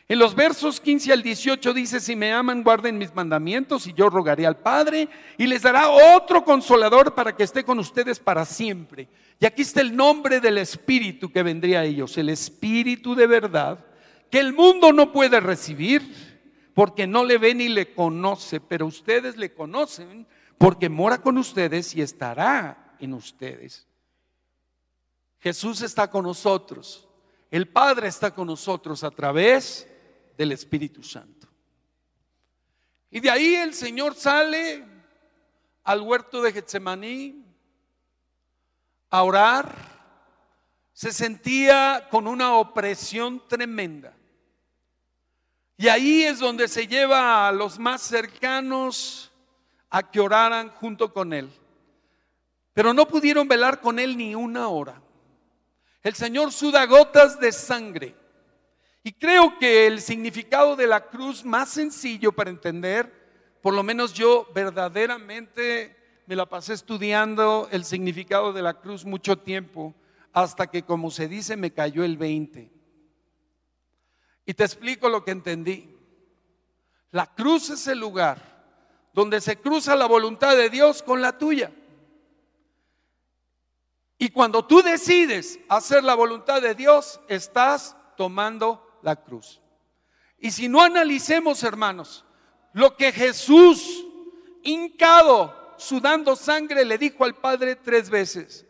En 0.09 0.19
los 0.19 0.35
versos 0.35 0.81
15 0.81 1.13
al 1.13 1.23
18 1.23 1.73
dice, 1.73 2.01
si 2.01 2.17
me 2.17 2.33
aman, 2.33 2.63
guarden 2.63 2.97
mis 2.97 3.15
mandamientos 3.15 3.87
y 3.87 3.93
yo 3.93 4.09
rogaré 4.09 4.45
al 4.45 4.57
Padre 4.57 5.07
y 5.37 5.47
les 5.47 5.61
dará 5.61 5.89
otro 5.89 6.43
consolador 6.43 7.15
para 7.15 7.33
que 7.33 7.43
esté 7.43 7.63
con 7.63 7.79
ustedes 7.79 8.19
para 8.19 8.43
siempre. 8.43 9.07
Y 9.39 9.45
aquí 9.45 9.61
está 9.61 9.79
el 9.79 9.95
nombre 9.95 10.41
del 10.41 10.57
Espíritu 10.57 11.31
que 11.31 11.43
vendría 11.43 11.79
a 11.79 11.85
ellos, 11.85 12.17
el 12.17 12.27
Espíritu 12.27 13.15
de 13.15 13.27
verdad, 13.27 13.85
que 14.29 14.39
el 14.39 14.51
mundo 14.51 14.91
no 14.91 15.13
puede 15.13 15.39
recibir 15.39 16.26
porque 16.77 17.07
no 17.07 17.25
le 17.25 17.39
ve 17.39 17.55
ni 17.55 17.69
le 17.69 17.91
conoce, 17.91 18.61
pero 18.61 18.85
ustedes 18.85 19.35
le 19.35 19.51
conocen 19.51 20.27
porque 20.59 20.89
mora 20.89 21.19
con 21.19 21.39
ustedes 21.39 21.95
y 21.95 22.03
estará 22.03 22.93
en 22.99 23.15
ustedes. 23.15 23.87
Jesús 25.39 25.81
está 25.81 26.07
con 26.07 26.25
nosotros. 26.25 27.09
El 27.49 27.67
Padre 27.67 28.09
está 28.09 28.29
con 28.29 28.45
nosotros 28.45 29.03
a 29.03 29.09
través 29.09 29.87
del 30.37 30.51
Espíritu 30.51 31.01
Santo. 31.01 31.47
Y 33.09 33.21
de 33.21 33.31
ahí 33.31 33.55
el 33.55 33.73
Señor 33.73 34.13
sale 34.13 34.85
al 35.83 36.01
huerto 36.01 36.43
de 36.43 36.53
Getsemaní 36.53 37.43
a 39.09 39.23
orar. 39.23 39.75
Se 40.93 41.11
sentía 41.11 42.07
con 42.11 42.27
una 42.27 42.55
opresión 42.57 43.41
tremenda. 43.47 44.16
Y 45.77 45.87
ahí 45.87 46.23
es 46.23 46.39
donde 46.39 46.67
se 46.67 46.87
lleva 46.87 47.47
a 47.47 47.51
los 47.51 47.77
más 47.77 48.01
cercanos 48.01 49.31
a 49.89 50.09
que 50.09 50.19
oraran 50.19 50.69
junto 50.69 51.13
con 51.13 51.33
él. 51.33 51.49
Pero 52.73 52.93
no 52.93 53.07
pudieron 53.07 53.47
velar 53.47 53.79
con 53.79 53.99
él 53.99 54.17
ni 54.17 54.33
una 54.33 54.67
hora. 54.69 55.01
El 56.01 56.15
Señor 56.15 56.51
suda 56.51 56.85
gotas 56.85 57.39
de 57.39 57.51
sangre 57.51 58.15
y 59.03 59.13
creo 59.13 59.57
que 59.57 59.87
el 59.87 60.01
significado 60.01 60.75
de 60.75 60.87
la 60.87 61.07
cruz 61.07 61.45
más 61.45 61.69
sencillo 61.69 62.31
para 62.31 62.49
entender, 62.49 63.11
por 63.61 63.73
lo 63.73 63.81
menos 63.81 64.13
yo 64.13 64.49
verdaderamente 64.53 65.95
me 66.25 66.35
la 66.35 66.45
pasé 66.45 66.73
estudiando 66.73 67.69
el 67.71 67.85
significado 67.85 68.51
de 68.51 68.61
la 68.61 68.73
cruz 68.73 69.05
mucho 69.05 69.37
tiempo, 69.37 69.95
hasta 70.33 70.67
que, 70.67 70.83
como 70.83 71.09
se 71.09 71.27
dice, 71.27 71.55
me 71.55 71.71
cayó 71.71 72.03
el 72.03 72.17
20. 72.17 72.76
Y 74.47 74.53
te 74.53 74.63
explico 74.63 75.09
lo 75.09 75.25
que 75.25 75.31
entendí. 75.31 75.93
La 77.11 77.27
cruz 77.27 77.69
es 77.69 77.85
el 77.87 77.99
lugar 77.99 78.55
donde 79.11 79.41
se 79.41 79.57
cruza 79.57 79.93
la 79.95 80.05
voluntad 80.05 80.55
de 80.55 80.69
Dios 80.69 81.03
con 81.03 81.21
la 81.21 81.37
tuya. 81.37 81.69
Y 84.17 84.29
cuando 84.29 84.65
tú 84.65 84.81
decides 84.81 85.59
hacer 85.67 86.03
la 86.03 86.15
voluntad 86.15 86.61
de 86.61 86.75
Dios, 86.75 87.19
estás 87.27 87.97
tomando 88.15 88.99
la 89.03 89.17
cruz. 89.17 89.61
Y 90.39 90.51
si 90.51 90.69
no 90.69 90.81
analicemos, 90.81 91.61
hermanos, 91.63 92.23
lo 92.71 92.95
que 92.95 93.11
Jesús, 93.11 94.05
hincado, 94.63 95.75
sudando 95.77 96.37
sangre, 96.37 96.85
le 96.85 96.97
dijo 96.97 97.25
al 97.25 97.35
Padre 97.35 97.75
tres 97.75 98.09
veces. 98.09 98.65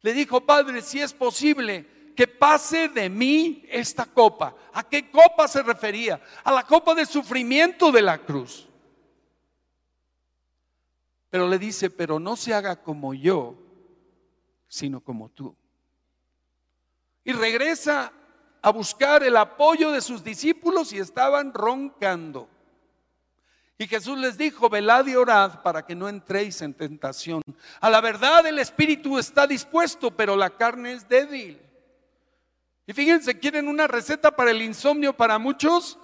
Le 0.00 0.12
dijo, 0.12 0.40
Padre, 0.40 0.82
si 0.82 1.00
es 1.00 1.12
posible 1.12 1.86
que 2.14 2.26
pase 2.26 2.88
de 2.88 3.08
mí 3.08 3.64
esta 3.68 4.04
copa. 4.06 4.54
¿A 4.72 4.82
qué 4.88 5.10
copa 5.10 5.48
se 5.48 5.62
refería? 5.62 6.20
A 6.44 6.52
la 6.52 6.66
copa 6.66 6.94
de 6.94 7.06
sufrimiento 7.06 7.90
de 7.90 8.02
la 8.02 8.18
cruz. 8.18 8.68
Pero 11.30 11.48
le 11.48 11.58
dice, 11.58 11.88
pero 11.88 12.20
no 12.20 12.36
se 12.36 12.52
haga 12.52 12.82
como 12.82 13.14
yo, 13.14 13.56
sino 14.68 15.00
como 15.00 15.30
tú. 15.30 15.56
Y 17.24 17.32
regresa 17.32 18.12
a 18.60 18.70
buscar 18.70 19.22
el 19.22 19.36
apoyo 19.36 19.90
de 19.92 20.02
sus 20.02 20.22
discípulos 20.22 20.92
y 20.92 20.98
estaban 20.98 21.54
roncando. 21.54 22.48
Y 23.78 23.86
Jesús 23.86 24.18
les 24.18 24.36
dijo, 24.36 24.68
velad 24.68 25.06
y 25.06 25.16
orad 25.16 25.62
para 25.62 25.86
que 25.86 25.94
no 25.94 26.08
entréis 26.08 26.60
en 26.60 26.74
tentación. 26.74 27.42
A 27.80 27.88
la 27.88 28.00
verdad 28.00 28.46
el 28.46 28.58
espíritu 28.58 29.18
está 29.18 29.46
dispuesto, 29.46 30.10
pero 30.10 30.36
la 30.36 30.50
carne 30.50 30.92
es 30.92 31.08
débil. 31.08 31.61
Y 32.86 32.92
fíjense, 32.92 33.38
quieren 33.38 33.68
una 33.68 33.86
receta 33.86 34.34
para 34.34 34.50
el 34.50 34.62
insomnio 34.62 35.16
para 35.16 35.38
muchos, 35.38 35.98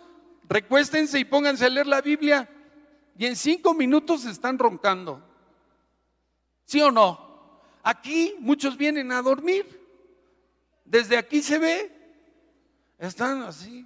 recuéstense 0.49 1.19
y 1.19 1.25
pónganse 1.25 1.67
a 1.67 1.69
leer 1.69 1.87
la 1.87 2.01
Biblia 2.01 2.49
y 3.19 3.27
en 3.27 3.35
cinco 3.35 3.75
minutos 3.75 4.25
están 4.25 4.59
roncando. 4.59 5.21
¿Sí 6.65 6.81
o 6.81 6.93
no? 6.93 7.61
Aquí 7.83 8.37
muchos 8.39 8.77
vienen 8.77 9.11
a 9.11 9.21
dormir. 9.21 9.67
Desde 10.85 11.17
aquí 11.17 11.43
se 11.43 11.59
ve. 11.59 11.93
Están 12.97 13.43
así. 13.43 13.85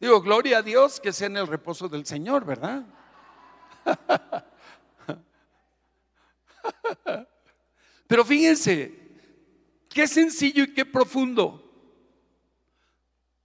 Digo, 0.00 0.20
gloria 0.20 0.58
a 0.58 0.62
Dios 0.62 0.98
que 0.98 1.12
sea 1.12 1.28
en 1.28 1.36
el 1.36 1.46
reposo 1.46 1.88
del 1.88 2.04
Señor, 2.04 2.44
¿verdad? 2.44 2.84
Pero 8.08 8.24
fíjense, 8.24 9.03
qué 9.94 10.06
sencillo 10.06 10.64
y 10.64 10.74
qué 10.74 10.84
profundo. 10.84 11.60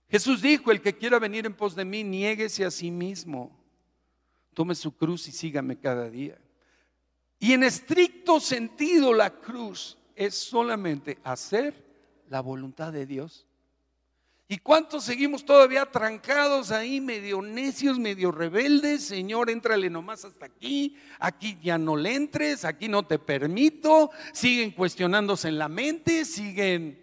Jesús 0.09 0.41
dijo, 0.41 0.71
el 0.71 0.81
que 0.81 0.97
quiera 0.97 1.19
venir 1.19 1.45
en 1.45 1.55
pos 1.55 1.75
de 1.75 1.85
mí, 1.85 2.03
niéguese 2.03 2.65
a 2.65 2.71
sí 2.71 2.89
mismo, 2.89 3.55
tome 4.55 4.73
su 4.73 4.97
cruz 4.97 5.27
y 5.27 5.31
sígame 5.31 5.79
cada 5.79 6.09
día. 6.09 6.41
Y 7.37 7.53
en 7.53 7.63
estricto 7.63 8.39
sentido 8.39 9.13
la 9.13 9.29
cruz 9.39 9.97
es 10.15 10.33
solamente 10.35 11.19
hacer 11.23 11.85
la 12.27 12.41
voluntad 12.41 12.91
de 12.91 13.05
Dios. 13.05 13.47
¿Y 14.51 14.57
cuántos 14.57 15.03
seguimos 15.03 15.45
todavía 15.45 15.85
trancados 15.85 16.71
ahí, 16.71 16.99
medio 16.99 17.39
necios, 17.39 17.99
medio 17.99 18.31
rebeldes? 18.31 19.03
Señor, 19.03 19.51
éntrale 19.51 19.91
nomás 19.91 20.25
hasta 20.25 20.47
aquí, 20.47 20.97
aquí 21.19 21.59
ya 21.61 21.77
no 21.77 21.95
le 21.95 22.15
entres, 22.15 22.65
aquí 22.65 22.87
no 22.87 23.05
te 23.05 23.19
permito. 23.19 24.09
Siguen 24.33 24.71
cuestionándose 24.71 25.49
en 25.49 25.59
la 25.59 25.69
mente, 25.69 26.25
siguen... 26.25 26.99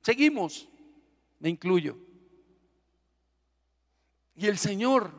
Seguimos, 0.00 0.66
me 1.40 1.50
incluyo. 1.50 1.98
Y 4.34 4.46
el 4.46 4.56
Señor 4.56 5.12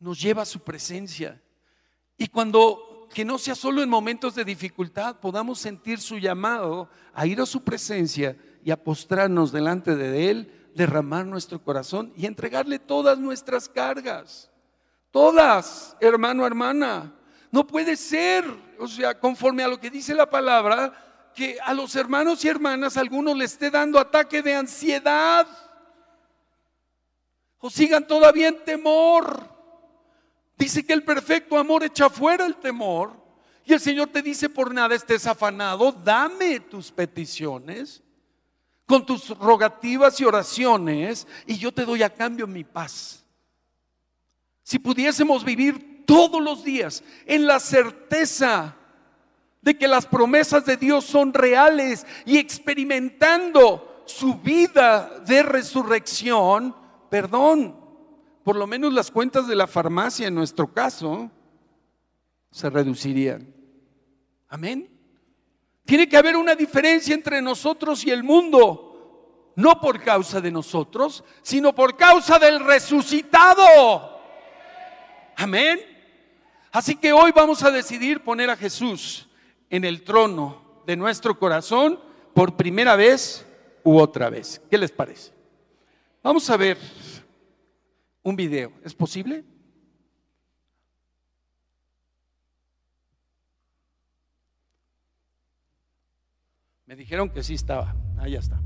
nos 0.00 0.20
lleva 0.20 0.42
a 0.42 0.46
su 0.46 0.58
presencia. 0.58 1.40
Y 2.18 2.26
cuando, 2.26 2.91
que 3.12 3.24
no 3.24 3.38
sea 3.38 3.54
solo 3.54 3.82
en 3.82 3.88
momentos 3.88 4.34
de 4.34 4.44
dificultad, 4.44 5.16
podamos 5.16 5.58
sentir 5.58 6.00
su 6.00 6.18
llamado 6.18 6.88
a 7.14 7.26
ir 7.26 7.40
a 7.40 7.46
su 7.46 7.62
presencia 7.62 8.36
y 8.64 8.70
a 8.70 8.82
postrarnos 8.82 9.52
delante 9.52 9.94
de 9.96 10.30
Él, 10.30 10.70
derramar 10.74 11.26
nuestro 11.26 11.62
corazón 11.62 12.12
y 12.16 12.26
entregarle 12.26 12.78
todas 12.78 13.18
nuestras 13.18 13.68
cargas. 13.68 14.50
Todas, 15.10 15.96
hermano, 16.00 16.46
hermana. 16.46 17.14
No 17.50 17.66
puede 17.66 17.96
ser, 17.96 18.44
o 18.78 18.88
sea, 18.88 19.18
conforme 19.18 19.62
a 19.62 19.68
lo 19.68 19.78
que 19.78 19.90
dice 19.90 20.14
la 20.14 20.30
palabra, 20.30 21.30
que 21.34 21.58
a 21.62 21.74
los 21.74 21.94
hermanos 21.96 22.42
y 22.44 22.48
hermanas 22.48 22.96
algunos 22.96 23.36
le 23.36 23.44
esté 23.44 23.70
dando 23.70 23.98
ataque 23.98 24.42
de 24.42 24.54
ansiedad 24.54 25.46
o 27.58 27.70
sigan 27.70 28.06
todavía 28.06 28.48
en 28.48 28.64
temor. 28.64 29.51
Dice 30.56 30.84
que 30.84 30.92
el 30.92 31.02
perfecto 31.02 31.58
amor 31.58 31.82
echa 31.82 32.08
fuera 32.08 32.46
el 32.46 32.56
temor. 32.56 33.20
Y 33.64 33.72
el 33.72 33.80
Señor 33.80 34.08
te 34.08 34.22
dice, 34.22 34.48
por 34.48 34.74
nada 34.74 34.94
estés 34.94 35.26
afanado, 35.26 35.92
dame 35.92 36.60
tus 36.60 36.90
peticiones 36.90 38.02
con 38.86 39.06
tus 39.06 39.30
rogativas 39.38 40.20
y 40.20 40.24
oraciones 40.24 41.26
y 41.46 41.56
yo 41.56 41.72
te 41.72 41.84
doy 41.84 42.02
a 42.02 42.12
cambio 42.12 42.46
mi 42.46 42.64
paz. 42.64 43.24
Si 44.62 44.78
pudiésemos 44.78 45.44
vivir 45.44 46.04
todos 46.06 46.42
los 46.42 46.62
días 46.64 47.02
en 47.26 47.46
la 47.46 47.58
certeza 47.58 48.76
de 49.60 49.78
que 49.78 49.88
las 49.88 50.06
promesas 50.06 50.66
de 50.66 50.76
Dios 50.76 51.04
son 51.04 51.32
reales 51.32 52.06
y 52.26 52.38
experimentando 52.38 54.02
su 54.06 54.34
vida 54.34 55.20
de 55.26 55.42
resurrección, 55.42 56.76
perdón, 57.08 57.81
por 58.44 58.56
lo 58.56 58.66
menos 58.66 58.92
las 58.92 59.10
cuentas 59.10 59.46
de 59.46 59.56
la 59.56 59.66
farmacia 59.66 60.26
en 60.26 60.34
nuestro 60.34 60.72
caso 60.72 61.30
se 62.50 62.68
reducirían. 62.68 63.52
Amén. 64.48 64.90
Tiene 65.84 66.08
que 66.08 66.16
haber 66.16 66.36
una 66.36 66.54
diferencia 66.54 67.14
entre 67.14 67.40
nosotros 67.40 68.04
y 68.04 68.10
el 68.10 68.22
mundo, 68.22 69.52
no 69.56 69.80
por 69.80 70.02
causa 70.02 70.40
de 70.40 70.50
nosotros, 70.50 71.24
sino 71.42 71.74
por 71.74 71.96
causa 71.96 72.38
del 72.38 72.60
resucitado. 72.60 74.20
Amén. 75.36 75.80
Así 76.70 76.96
que 76.96 77.12
hoy 77.12 77.32
vamos 77.32 77.62
a 77.62 77.70
decidir 77.70 78.22
poner 78.22 78.50
a 78.50 78.56
Jesús 78.56 79.28
en 79.70 79.84
el 79.84 80.02
trono 80.02 80.82
de 80.86 80.96
nuestro 80.96 81.38
corazón 81.38 82.00
por 82.34 82.56
primera 82.56 82.96
vez 82.96 83.46
u 83.82 83.98
otra 83.98 84.30
vez. 84.30 84.60
¿Qué 84.70 84.78
les 84.78 84.90
parece? 84.90 85.32
Vamos 86.22 86.48
a 86.48 86.56
ver 86.56 86.78
un 88.22 88.36
video. 88.36 88.72
¿Es 88.84 88.94
posible? 88.94 89.44
Me 96.86 96.96
dijeron 96.96 97.30
que 97.30 97.42
sí 97.42 97.54
estaba. 97.54 97.94
Ahí 98.18 98.34
está. 98.34 98.60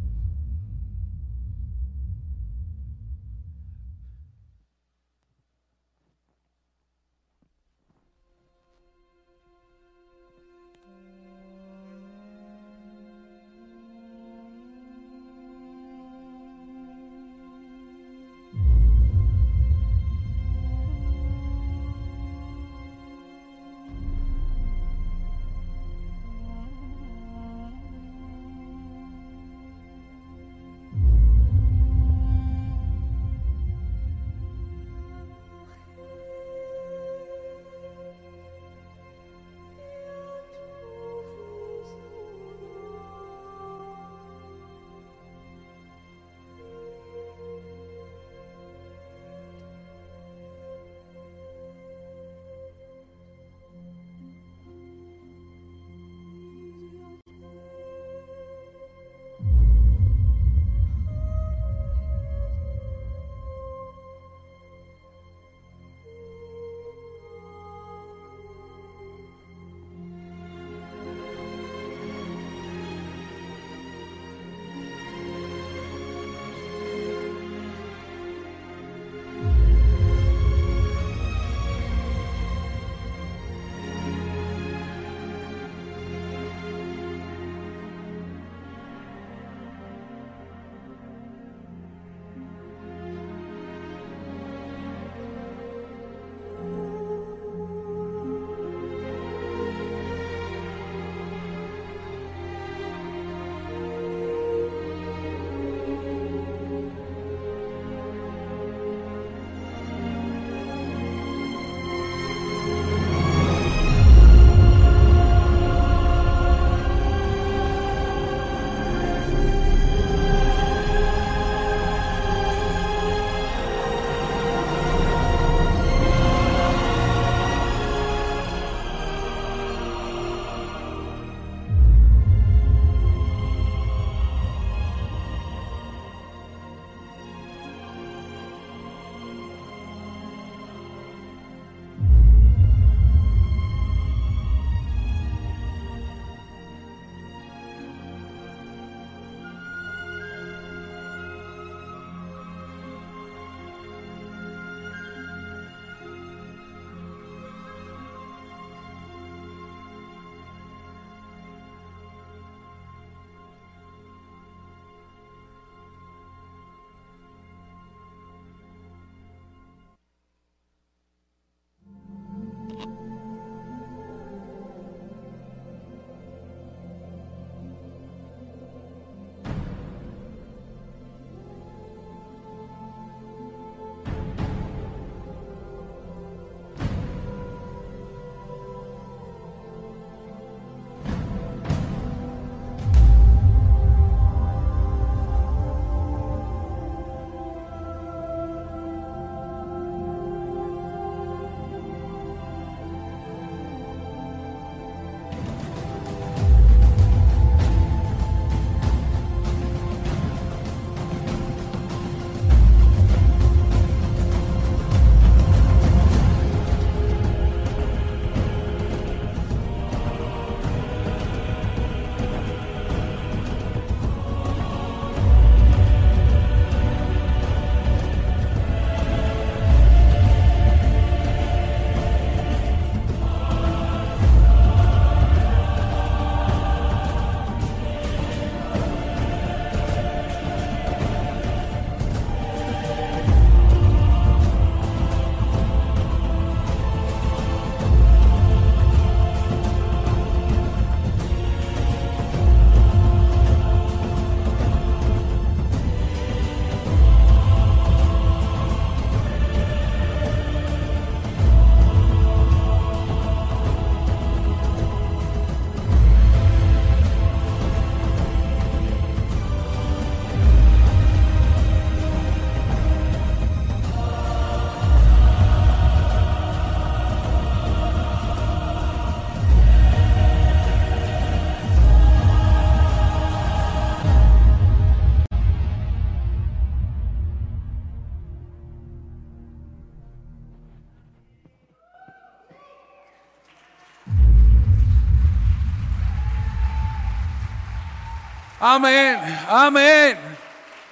Amén, 298.68 299.20
amén. 299.48 300.18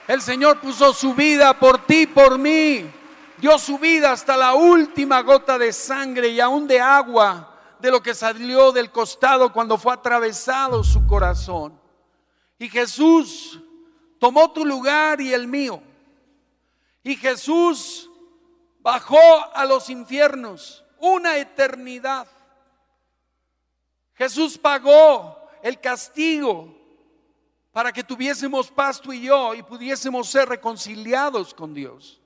El 0.06 0.22
Señor 0.22 0.60
puso 0.60 0.94
su 0.94 1.12
vida 1.12 1.58
por 1.58 1.84
ti, 1.84 2.06
por 2.06 2.38
mí. 2.38 2.88
Dio 3.38 3.58
su 3.58 3.80
vida 3.80 4.12
hasta 4.12 4.36
la 4.36 4.54
última 4.54 5.22
gota 5.22 5.58
de 5.58 5.72
sangre 5.72 6.28
y 6.28 6.38
aún 6.38 6.68
de 6.68 6.80
agua 6.80 7.52
de 7.80 7.90
lo 7.90 8.00
que 8.00 8.14
salió 8.14 8.70
del 8.70 8.92
costado 8.92 9.52
cuando 9.52 9.76
fue 9.76 9.92
atravesado 9.92 10.84
su 10.84 11.04
corazón. 11.04 11.76
Y 12.60 12.68
Jesús 12.68 13.58
tomó 14.20 14.52
tu 14.52 14.64
lugar 14.64 15.20
y 15.20 15.34
el 15.34 15.48
mío. 15.48 15.82
Y 17.02 17.16
Jesús 17.16 18.08
bajó 18.82 19.18
a 19.52 19.64
los 19.64 19.90
infiernos 19.90 20.84
una 21.00 21.38
eternidad. 21.38 22.28
Jesús 24.14 24.56
pagó 24.58 25.50
el 25.60 25.80
castigo 25.80 26.73
para 27.74 27.92
que 27.92 28.04
tuviésemos 28.04 28.70
paz 28.70 29.00
tú 29.00 29.12
y 29.12 29.22
yo 29.22 29.52
y 29.52 29.60
pudiésemos 29.64 30.30
ser 30.30 30.48
reconciliados 30.48 31.52
con 31.52 31.74
Dios. 31.74 32.20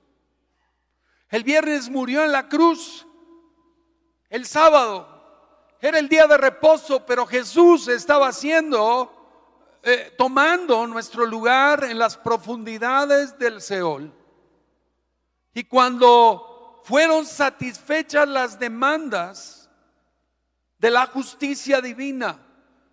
El 1.27 1.43
viernes 1.43 1.89
murió 1.89 2.23
en 2.23 2.31
la 2.31 2.47
cruz. 2.47 3.07
El 4.29 4.45
sábado 4.45 5.73
era 5.81 5.97
el 5.97 6.07
día 6.07 6.27
de 6.27 6.37
reposo, 6.37 7.03
pero 7.03 7.25
Jesús 7.25 7.87
estaba 7.87 8.27
haciendo, 8.27 9.79
eh, 9.81 10.13
tomando 10.15 10.85
nuestro 10.85 11.25
lugar 11.25 11.83
en 11.83 11.97
las 11.97 12.15
profundidades 12.15 13.35
del 13.39 13.59
Seol. 13.59 14.13
Y 15.55 15.63
cuando 15.63 16.79
fueron 16.83 17.25
satisfechas 17.25 18.27
las 18.27 18.59
demandas 18.59 19.67
de 20.77 20.91
la 20.91 21.07
justicia 21.07 21.81
divina, 21.81 22.37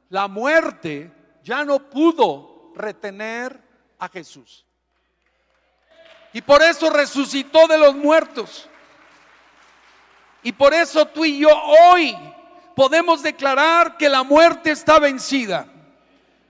la 0.09 0.27
muerte 0.27 1.13
ya 1.47 1.65
no 1.65 1.79
pudo 1.79 2.73
retener 2.75 3.59
a 4.01 4.09
Jesús. 4.09 4.67
Y 6.33 6.43
por 6.43 6.61
eso 6.61 6.91
resucitó 6.91 7.69
de 7.69 7.79
los 7.79 7.95
muertos. 7.95 8.69
Y 10.43 10.51
por 10.51 10.75
eso 10.75 11.07
tú 11.07 11.25
y 11.25 11.39
yo 11.39 11.49
hoy 11.49 12.17
podemos 12.75 13.23
declarar 13.23 13.97
que 13.97 14.09
la 14.09 14.25
muerte 14.25 14.73
está 14.73 14.99
vencida, 14.99 15.69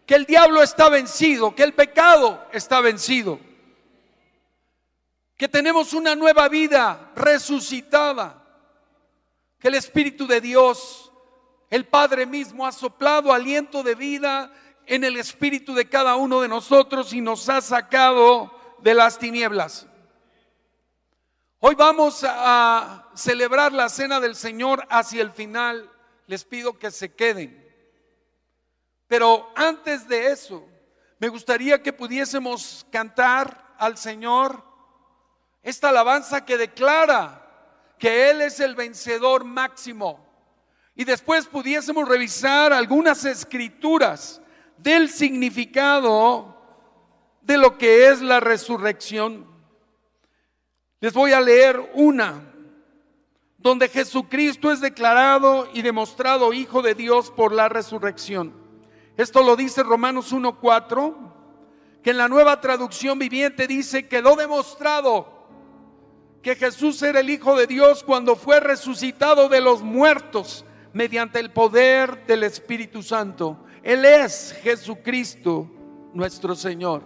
que 0.07 0.14
el 0.14 0.24
diablo 0.24 0.62
está 0.62 0.88
vencido, 0.88 1.55
que 1.55 1.62
el 1.62 1.74
pecado 1.74 2.47
está 2.51 2.80
vencido, 2.80 3.38
que 5.36 5.47
tenemos 5.47 5.92
una 5.92 6.16
nueva 6.16 6.49
vida 6.49 7.12
resucitada, 7.14 8.42
que 9.59 9.68
el 9.68 9.74
Espíritu 9.74 10.26
de 10.26 10.40
Dios, 10.40 11.12
el 11.68 11.84
Padre 11.84 12.24
mismo, 12.24 12.66
ha 12.66 12.72
soplado 12.72 13.30
aliento 13.30 13.82
de 13.82 13.94
vida 13.94 14.51
en 14.87 15.05
el 15.05 15.16
espíritu 15.16 15.74
de 15.74 15.89
cada 15.89 16.16
uno 16.16 16.41
de 16.41 16.49
nosotros 16.49 17.12
y 17.12 17.20
nos 17.20 17.49
ha 17.49 17.61
sacado 17.61 18.51
de 18.80 18.95
las 18.95 19.18
tinieblas. 19.18 19.87
Hoy 21.59 21.74
vamos 21.74 22.24
a 22.24 23.11
celebrar 23.14 23.72
la 23.72 23.89
cena 23.89 24.20
del 24.20 24.37
Señor 24.37 24.87
hacia 24.89 25.22
el 25.22 25.32
final. 25.32 25.91
Les 26.26 26.45
pido 26.45 26.78
que 26.78 26.91
se 26.91 27.14
queden. 27.14 27.64
Pero 29.09 29.51
antes 29.57 30.07
de 30.09 30.30
eso, 30.30 30.66
me 31.18 31.28
gustaría 31.28 31.82
que 31.82 31.93
pudiésemos 31.93 32.87
cantar 32.91 33.74
al 33.78 33.97
Señor 33.97 34.62
esta 35.62 35.89
alabanza 35.89 36.45
que 36.45 36.59
declara 36.59 37.43
que 37.99 38.30
Él 38.30 38.43
es 38.43 38.61
el 38.61 38.74
vencedor 38.74 39.45
máximo. 39.45 40.24
Y 40.95 41.05
después 41.05 41.47
pudiésemos 41.47 42.09
revisar 42.09 42.72
algunas 42.72 43.24
escrituras 43.24 44.41
del 44.78 45.10
significado 45.10 46.56
de 47.42 47.58
lo 47.58 47.78
que 47.78 48.08
es 48.08 48.20
la 48.20 48.40
resurrección. 48.40 49.46
Les 51.00 51.12
voy 51.12 51.32
a 51.32 51.40
leer 51.40 51.92
una, 51.94 52.42
donde 53.58 53.88
Jesucristo 53.88 54.72
es 54.72 54.80
declarado 54.80 55.68
y 55.72 55.82
demostrado 55.82 56.52
Hijo 56.52 56.82
de 56.82 56.94
Dios 56.94 57.30
por 57.30 57.52
la 57.52 57.68
resurrección. 57.68 58.52
Esto 59.16 59.42
lo 59.42 59.56
dice 59.56 59.82
Romanos 59.82 60.32
1.4, 60.32 61.14
que 62.02 62.10
en 62.10 62.18
la 62.18 62.28
nueva 62.28 62.60
traducción 62.60 63.18
viviente 63.18 63.66
dice, 63.66 64.08
quedó 64.08 64.36
demostrado 64.36 65.36
que 66.42 66.54
Jesús 66.54 67.02
era 67.02 67.20
el 67.20 67.30
Hijo 67.30 67.56
de 67.56 67.66
Dios 67.66 68.04
cuando 68.04 68.36
fue 68.36 68.60
resucitado 68.60 69.48
de 69.48 69.60
los 69.60 69.82
muertos 69.82 70.64
mediante 70.92 71.40
el 71.40 71.50
poder 71.50 72.24
del 72.26 72.44
Espíritu 72.44 73.02
Santo. 73.02 73.65
Él 73.87 74.05
es 74.05 74.53
Jesucristo 74.64 75.70
nuestro 76.12 76.57
Señor. 76.57 77.05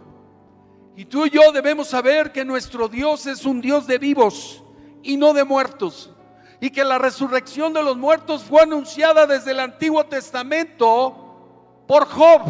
Y 0.96 1.04
tú 1.04 1.26
y 1.26 1.30
yo 1.30 1.52
debemos 1.52 1.88
saber 1.88 2.32
que 2.32 2.42
nuestro 2.42 2.88
Dios 2.88 3.26
es 3.26 3.44
un 3.44 3.60
Dios 3.60 3.86
de 3.86 3.98
vivos 3.98 4.64
y 5.02 5.18
no 5.18 5.34
de 5.34 5.44
muertos. 5.44 6.10
Y 6.58 6.70
que 6.70 6.82
la 6.82 6.96
resurrección 6.96 7.74
de 7.74 7.82
los 7.82 7.98
muertos 7.98 8.44
fue 8.44 8.62
anunciada 8.62 9.26
desde 9.26 9.50
el 9.50 9.60
Antiguo 9.60 10.06
Testamento 10.06 11.84
por 11.86 12.06
Job. 12.06 12.48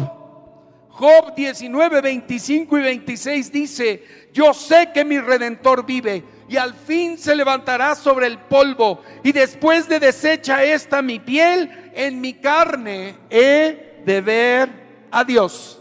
Job 0.87 1.35
19, 1.35 1.99
25 1.99 2.77
y 2.77 2.81
26 2.83 3.51
dice, 3.51 4.03
yo 4.31 4.53
sé 4.53 4.91
que 4.93 5.03
mi 5.03 5.19
redentor 5.19 5.85
vive 5.85 6.23
y 6.47 6.55
al 6.55 6.73
fin 6.73 7.17
se 7.17 7.35
levantará 7.35 7.95
sobre 7.95 8.27
el 8.27 8.39
polvo 8.39 9.01
y 9.23 9.33
después 9.33 9.89
de 9.89 9.99
deshecha 9.99 10.63
esta 10.63 11.01
mi 11.01 11.19
piel, 11.19 11.91
en 11.93 12.21
mi 12.21 12.35
carne 12.35 13.17
he 13.29 13.90
de 14.05 14.21
ver 14.21 14.69
a 15.11 15.23
Dios. 15.23 15.79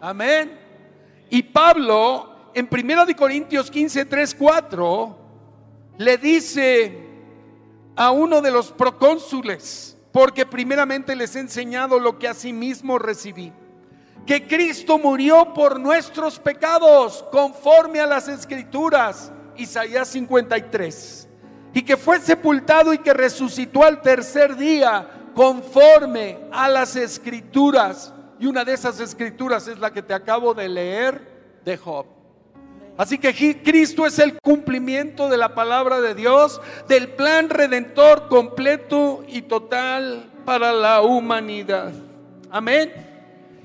Amén. 0.00 0.58
Y 1.30 1.42
Pablo 1.42 2.50
en 2.54 2.68
1 2.70 3.06
de 3.06 3.16
Corintios 3.16 3.70
15, 3.70 4.04
3, 4.04 4.34
4 4.34 5.18
le 5.98 6.18
dice 6.18 6.98
a 7.96 8.10
uno 8.10 8.40
de 8.40 8.50
los 8.50 8.72
procónsules, 8.72 9.96
porque 10.12 10.46
primeramente 10.46 11.14
les 11.16 11.34
he 11.36 11.40
enseñado 11.40 11.98
lo 11.98 12.18
que 12.18 12.28
mismo 12.52 12.98
recibí, 12.98 13.52
que 14.26 14.46
Cristo 14.46 14.98
murió 14.98 15.52
por 15.54 15.78
nuestros 15.78 16.38
pecados 16.38 17.24
conforme 17.30 18.00
a 18.00 18.06
las 18.06 18.28
escrituras, 18.28 19.32
Isaías 19.56 20.08
53, 20.08 21.28
y 21.72 21.82
que 21.82 21.96
fue 21.96 22.20
sepultado 22.20 22.92
y 22.92 22.98
que 22.98 23.12
resucitó 23.12 23.84
al 23.84 24.02
tercer 24.02 24.56
día 24.56 25.08
conforme 25.34 26.38
a 26.52 26.68
las 26.68 26.96
escrituras. 26.96 28.12
Y 28.38 28.46
una 28.46 28.64
de 28.64 28.74
esas 28.74 29.00
escrituras 29.00 29.68
es 29.68 29.78
la 29.78 29.92
que 29.92 30.02
te 30.02 30.14
acabo 30.14 30.54
de 30.54 30.68
leer 30.68 31.60
de 31.64 31.76
Job. 31.76 32.06
Así 32.96 33.18
que 33.18 33.60
Cristo 33.62 34.06
es 34.06 34.18
el 34.20 34.38
cumplimiento 34.40 35.28
de 35.28 35.36
la 35.36 35.54
palabra 35.54 36.00
de 36.00 36.14
Dios, 36.14 36.60
del 36.86 37.08
plan 37.08 37.50
redentor 37.50 38.28
completo 38.28 39.24
y 39.26 39.42
total 39.42 40.30
para 40.44 40.72
la 40.72 41.02
humanidad. 41.02 41.92
Amén. 42.50 42.92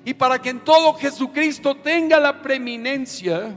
Y 0.03 0.15
para 0.15 0.41
que 0.41 0.49
en 0.49 0.61
todo 0.61 0.95
Jesucristo 0.95 1.75
tenga 1.75 2.19
la 2.19 2.41
preeminencia, 2.41 3.55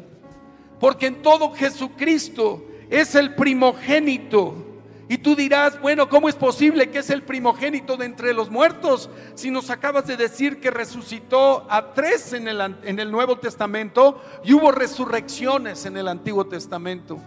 porque 0.78 1.06
en 1.06 1.22
todo 1.22 1.52
Jesucristo 1.52 2.66
es 2.90 3.14
el 3.14 3.34
primogénito 3.34 4.71
y 5.12 5.18
tú 5.18 5.36
dirás, 5.36 5.78
bueno, 5.78 6.08
¿cómo 6.08 6.30
es 6.30 6.34
posible 6.34 6.88
que 6.88 7.00
es 7.00 7.10
el 7.10 7.22
primogénito 7.22 7.98
de 7.98 8.06
entre 8.06 8.32
los 8.32 8.48
muertos? 8.48 9.10
Si 9.34 9.50
nos 9.50 9.68
acabas 9.68 10.06
de 10.06 10.16
decir 10.16 10.58
que 10.58 10.70
resucitó 10.70 11.66
a 11.68 11.92
tres 11.92 12.32
en 12.32 12.48
el, 12.48 12.58
en 12.82 12.98
el 12.98 13.10
Nuevo 13.10 13.36
Testamento 13.36 14.22
y 14.42 14.54
hubo 14.54 14.72
resurrecciones 14.72 15.84
en 15.84 15.98
el 15.98 16.08
Antiguo 16.08 16.46
Testamento. 16.46 17.18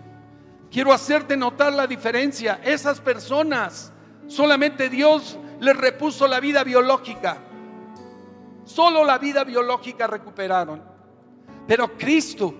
Quiero 0.72 0.94
hacerte 0.94 1.38
notar 1.38 1.74
la 1.74 1.86
diferencia. 1.86 2.60
Esas 2.64 3.00
personas, 3.00 3.94
solamente 4.26 4.90
Dios 4.90 5.38
les 5.60 5.78
repuso 5.78 6.28
la 6.28 6.40
vida 6.40 6.64
biológica. 6.64 7.38
Solo 8.64 9.04
la 9.04 9.20
vida 9.20 9.44
biológica 9.44 10.08
recuperaron. 10.08 10.82
Pero 11.68 11.96
Cristo 11.96 12.52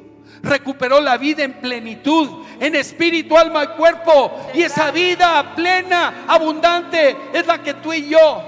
recuperó 0.46 1.02
la 1.02 1.18
vida 1.18 1.44
en 1.44 1.54
plenitud, 1.54 2.46
en 2.60 2.76
espíritu, 2.76 3.38
alma 3.38 3.64
y 3.64 3.68
cuerpo. 3.70 4.50
Y 4.54 4.62
esa 4.62 4.92
vida 4.92 5.54
plena, 5.56 6.26
abundante, 6.28 7.18
es 7.34 7.46
la 7.46 7.62
que 7.62 7.74
tú 7.76 7.92
y 7.92 8.10
yo 8.10 8.44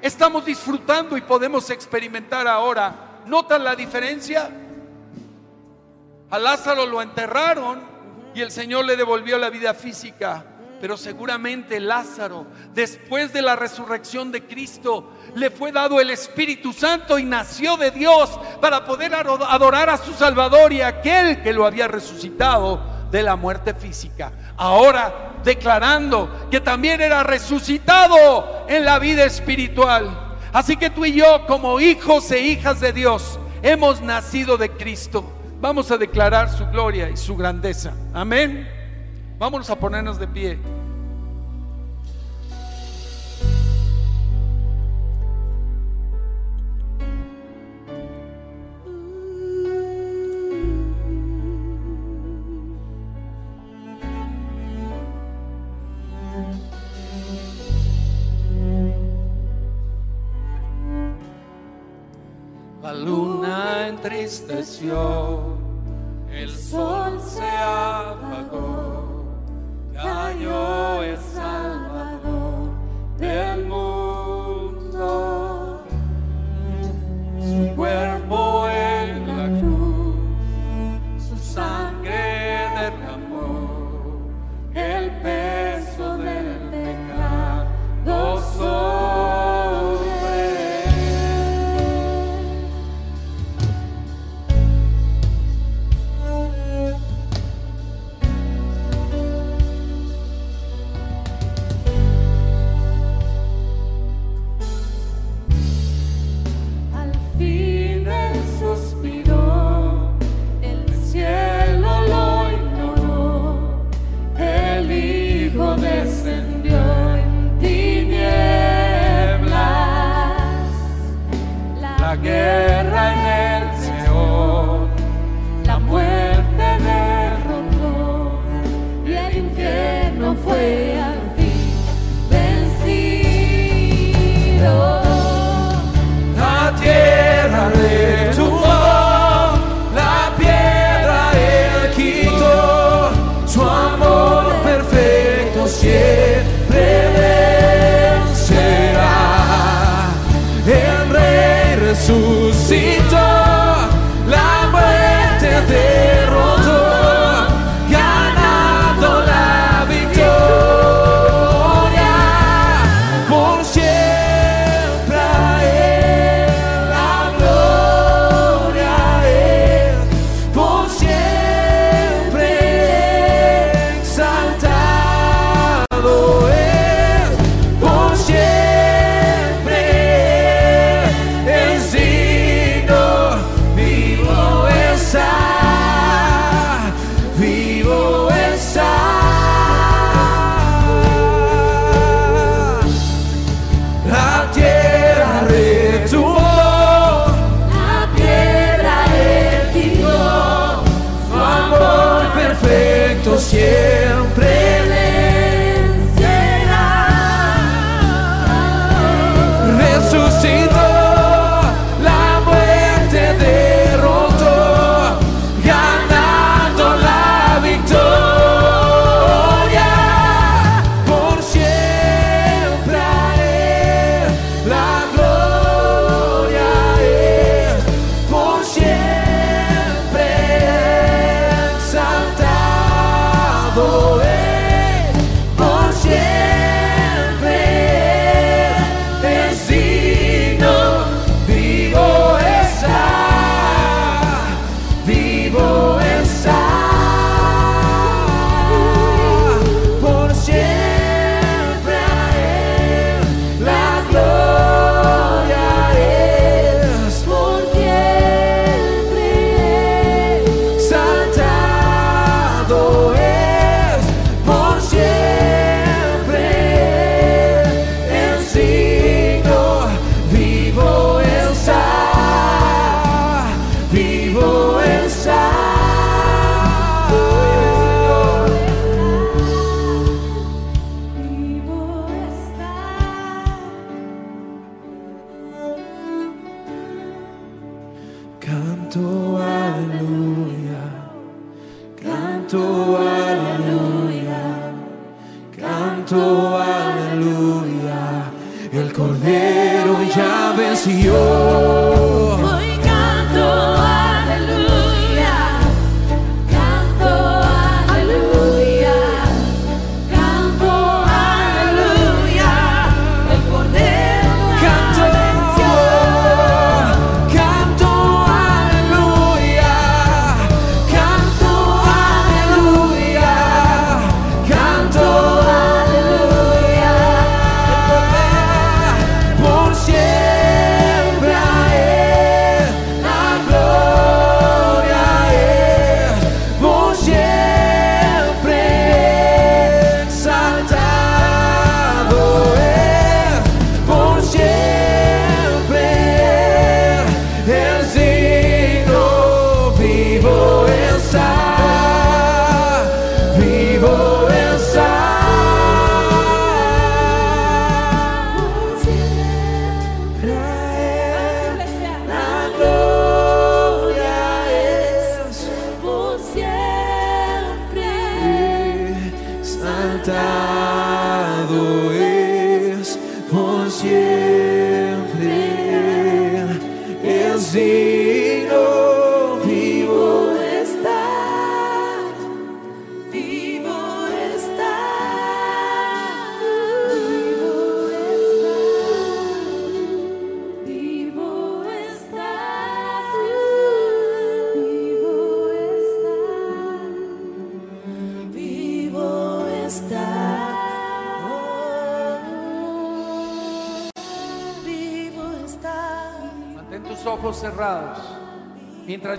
estamos 0.00 0.44
disfrutando 0.44 1.16
y 1.16 1.20
podemos 1.20 1.68
experimentar 1.70 2.48
ahora. 2.48 3.20
¿Notan 3.26 3.64
la 3.64 3.74
diferencia? 3.74 4.50
A 6.30 6.38
Lázaro 6.38 6.86
lo 6.86 7.02
enterraron 7.02 7.80
y 8.34 8.40
el 8.40 8.50
Señor 8.50 8.84
le 8.84 8.96
devolvió 8.96 9.38
la 9.38 9.50
vida 9.50 9.74
física. 9.74 10.44
Pero 10.80 10.96
seguramente 10.96 11.80
Lázaro, 11.80 12.46
después 12.74 13.32
de 13.32 13.42
la 13.42 13.56
resurrección 13.56 14.30
de 14.30 14.44
Cristo, 14.44 15.12
le 15.34 15.50
fue 15.50 15.72
dado 15.72 16.00
el 16.00 16.10
Espíritu 16.10 16.72
Santo 16.72 17.18
y 17.18 17.24
nació 17.24 17.76
de 17.76 17.90
Dios 17.90 18.38
para 18.60 18.84
poder 18.84 19.14
adorar 19.14 19.90
a 19.90 19.96
su 19.96 20.12
Salvador 20.12 20.72
y 20.72 20.82
a 20.82 20.88
aquel 20.88 21.42
que 21.42 21.52
lo 21.52 21.66
había 21.66 21.88
resucitado 21.88 23.08
de 23.10 23.22
la 23.22 23.36
muerte 23.36 23.74
física. 23.74 24.32
Ahora 24.56 25.26
declarando 25.46 26.48
que 26.50 26.60
también 26.60 27.00
era 27.00 27.22
resucitado 27.22 28.66
en 28.68 28.84
la 28.84 28.98
vida 28.98 29.24
espiritual. 29.24 30.36
Así 30.52 30.76
que 30.76 30.90
tú 30.90 31.04
y 31.04 31.12
yo, 31.12 31.46
como 31.46 31.80
hijos 31.80 32.30
e 32.32 32.40
hijas 32.40 32.80
de 32.80 32.92
Dios, 32.92 33.38
hemos 33.62 34.02
nacido 34.02 34.56
de 34.56 34.70
Cristo. 34.70 35.32
Vamos 35.60 35.90
a 35.90 35.96
declarar 35.96 36.50
su 36.50 36.66
gloria 36.66 37.08
y 37.08 37.16
su 37.16 37.36
grandeza. 37.36 37.92
Amén. 38.12 38.75
Vámonos 39.38 39.68
a 39.68 39.76
ponernos 39.76 40.18
de 40.18 40.26
pie. 40.26 40.58
La 62.82 62.94
luna 62.94 63.88
entristeció, 63.88 65.45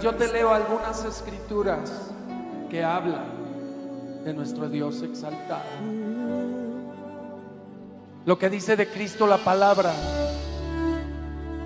yo 0.07 0.15
te 0.15 0.31
leo 0.31 0.53
algunas 0.53 1.03
escrituras 1.03 2.13
que 2.69 2.81
hablan 2.81 3.25
de 4.23 4.33
nuestro 4.33 4.69
Dios 4.69 5.01
exaltado. 5.01 5.65
Lo 8.25 8.39
que 8.39 8.49
dice 8.49 8.77
de 8.77 8.87
Cristo 8.87 9.27
la 9.27 9.35
palabra 9.35 9.91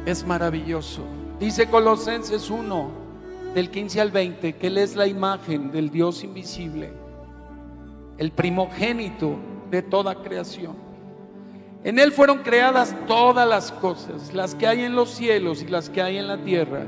es 0.07 0.25
maravilloso. 0.25 1.03
Dice 1.39 1.69
Colosenses 1.69 2.49
1, 2.49 2.89
del 3.53 3.69
15 3.69 4.01
al 4.01 4.09
20, 4.09 4.53
que 4.53 4.67
Él 4.67 4.79
es 4.79 4.95
la 4.95 5.05
imagen 5.05 5.71
del 5.71 5.91
Dios 5.91 6.23
invisible, 6.23 6.91
el 8.17 8.31
primogénito 8.31 9.35
de 9.69 9.83
toda 9.83 10.15
creación. 10.15 10.75
En 11.83 11.99
Él 11.99 12.11
fueron 12.11 12.39
creadas 12.39 12.95
todas 13.05 13.47
las 13.47 13.71
cosas, 13.71 14.33
las 14.33 14.55
que 14.55 14.65
hay 14.65 14.81
en 14.81 14.95
los 14.95 15.11
cielos 15.11 15.61
y 15.61 15.67
las 15.67 15.91
que 15.91 16.01
hay 16.01 16.17
en 16.17 16.27
la 16.27 16.39
tierra, 16.39 16.87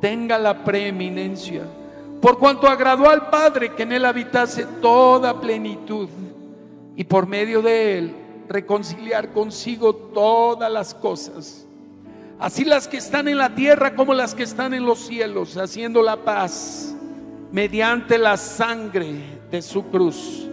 tenga 0.00 0.38
la 0.38 0.64
preeminencia. 0.64 1.62
Por 2.20 2.38
cuanto 2.38 2.68
agradó 2.68 3.08
al 3.08 3.28
Padre 3.30 3.74
que 3.74 3.82
en 3.82 3.92
Él 3.92 4.04
habitase 4.04 4.66
toda 4.80 5.40
plenitud 5.40 6.08
y 6.96 7.04
por 7.04 7.26
medio 7.26 7.62
de 7.62 7.98
Él 7.98 8.16
reconciliar 8.48 9.32
consigo 9.32 9.94
todas 9.94 10.70
las 10.70 10.94
cosas 10.94 11.66
así 12.38 12.64
las 12.64 12.88
que 12.88 12.98
están 12.98 13.28
en 13.28 13.38
la 13.38 13.54
tierra 13.54 13.94
como 13.94 14.14
las 14.14 14.34
que 14.34 14.42
están 14.42 14.74
en 14.74 14.84
los 14.84 15.06
cielos, 15.06 15.56
haciendo 15.56 16.02
la 16.02 16.16
paz 16.16 16.94
mediante 17.52 18.18
la 18.18 18.36
sangre 18.36 19.20
de 19.50 19.62
su 19.62 19.84
cruz. 19.86 20.46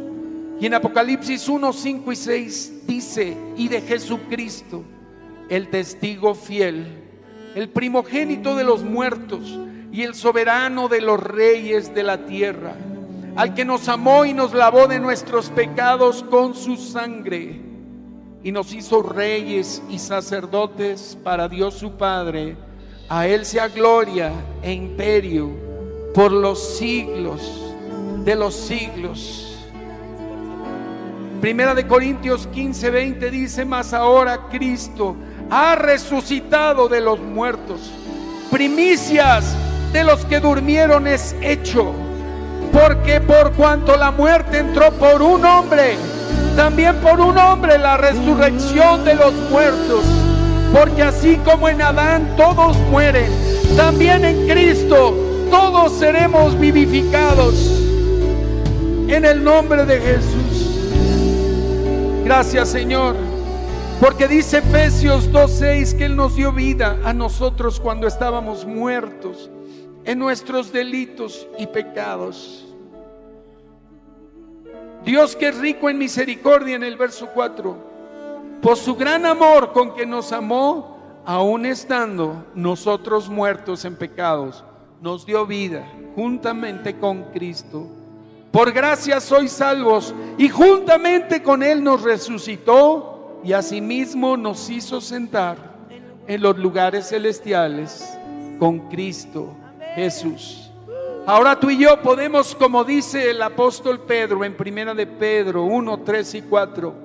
Y 0.60 0.66
en 0.66 0.76
Apocalipsis 0.76 1.50
1, 1.50 1.74
5 1.74 2.12
y 2.12 2.16
6 2.16 2.74
dice, 2.88 3.38
y 3.58 3.68
de 3.68 3.82
Jesucristo, 3.82 4.84
el 5.50 5.70
testigo 5.70 6.36
fiel, 6.36 7.03
el 7.56 7.70
primogénito 7.70 8.56
de 8.56 8.64
los 8.64 8.84
muertos 8.84 9.60
y 9.92 10.02
el 10.02 10.16
soberano 10.16 10.88
de 10.88 11.02
los 11.02 11.22
reyes 11.22 11.94
de 11.94 12.04
la 12.04 12.26
tierra, 12.26 12.76
al 13.36 13.54
que 13.54 13.66
nos 13.66 13.88
amó 13.90 14.26
y 14.26 14.34
nos 14.34 14.54
lavó 14.54 14.88
de 14.88 15.00
nuestros 15.00 15.50
pecados 15.50 16.24
con 16.24 16.56
su 16.56 16.78
sangre 16.78 17.62
y 18.44 18.52
nos 18.52 18.74
hizo 18.74 19.02
reyes 19.02 19.82
y 19.90 20.00
sacerdotes 20.00 21.18
para 21.24 21.48
Dios 21.48 21.76
su 21.76 21.92
Padre. 21.94 22.58
A 23.10 23.28
Él 23.28 23.46
sea 23.46 23.68
gloria 23.70 24.32
e 24.62 24.74
imperio 24.74 25.52
por 26.14 26.32
los 26.32 26.78
siglos 26.78 27.74
de 28.26 28.36
los 28.36 28.54
siglos. 28.54 29.50
Primera 31.42 31.76
de 31.76 31.86
Corintios 31.86 32.48
15, 32.48 32.90
20 32.90 33.32
dice, 33.32 33.66
mas 33.66 33.94
ahora 33.94 34.48
Cristo 34.50 35.16
ha 35.56 35.76
resucitado 35.76 36.90
de 36.90 37.00
los 37.00 37.20
muertos. 37.20 37.80
Primicias 38.50 39.46
de 39.92 40.04
los 40.04 40.26
que 40.26 40.40
durmieron 40.40 41.06
es 41.06 41.36
hecho. 41.44 41.94
Porque 42.72 43.22
por 43.22 43.52
cuanto 43.52 43.96
la 43.96 44.10
muerte 44.10 44.58
entró 44.58 44.92
por 44.94 45.22
un 45.22 45.46
hombre, 45.46 45.96
también 46.56 46.96
por 46.96 47.20
un 47.20 47.38
hombre 47.38 47.78
la 47.78 47.98
resurrección 47.98 49.06
de 49.06 49.14
los 49.14 49.32
muertos. 49.52 50.04
Porque 50.74 51.04
así 51.04 51.36
como 51.46 51.70
en 51.70 51.84
Adán 51.84 52.34
todos 52.36 52.76
mueren, 52.90 53.32
también 53.78 54.26
en 54.26 54.48
Cristo 54.48 55.16
todos 55.52 55.94
seremos 56.00 56.60
vivificados. 56.60 57.54
En 59.08 59.24
el 59.24 59.44
nombre 59.44 59.86
de 59.86 60.02
Jesús. 60.02 60.80
Gracias 62.26 62.70
Señor. 62.70 63.33
Porque 64.00 64.28
dice 64.28 64.58
Efesios 64.58 65.32
2.6 65.32 65.98
que 65.98 66.06
Él 66.06 66.16
nos 66.16 66.36
dio 66.36 66.52
vida 66.52 67.00
a 67.06 67.14
nosotros 67.14 67.80
cuando 67.80 68.08
estábamos 68.08 68.66
muertos 68.66 69.50
en 70.04 70.20
nuestros 70.20 70.72
delitos 70.72 71.48
y 71.58 71.68
pecados. 71.68 72.66
Dios 75.06 75.36
que 75.36 75.50
es 75.50 75.58
rico 75.58 75.90
en 75.90 75.98
misericordia 75.98 76.76
en 76.76 76.84
el 76.84 76.98
verso 76.98 77.30
4, 77.34 77.78
por 78.62 78.78
su 78.78 78.96
gran 78.96 79.26
amor 79.26 79.74
con 79.74 79.94
que 79.94 80.06
nos 80.06 80.32
amó, 80.32 81.22
aun 81.26 81.66
estando 81.66 82.46
nosotros 82.56 83.30
muertos 83.30 83.86
en 83.86 83.96
pecados, 83.96 84.64
nos 85.02 85.26
dio 85.26 85.46
vida 85.46 85.86
juntamente 86.16 86.98
con 86.98 87.24
Cristo. 87.32 87.88
Por 88.52 88.72
gracia 88.72 89.20
sois 89.20 89.52
salvos 89.52 90.14
y 90.38 90.48
juntamente 90.48 91.42
con 91.42 91.64
Él 91.64 91.84
nos 91.84 92.04
resucitó 92.04 93.13
y 93.44 93.54
asimismo 93.54 94.38
nos 94.38 94.70
hizo 94.70 95.02
sentar 95.02 95.58
en 96.28 96.42
los 96.42 96.58
lugares 96.58 97.10
celestiales 97.10 98.18
con 98.60 98.90
Cristo 98.90 99.56
Jesús. 99.96 100.72
Ahora 101.26 101.60
tú 101.60 101.70
y 101.70 101.78
yo 101.78 102.02
podemos, 102.02 102.54
como 102.56 102.84
dice 102.84 103.30
el 103.32 103.42
apóstol 103.42 104.02
Pedro 104.02 104.44
en 104.44 104.56
primera 104.56 104.94
de 104.94 105.08
Pedro 105.08 105.64
1, 105.64 106.00
3 106.02 106.36
y 106.36 106.42
4, 106.44 106.96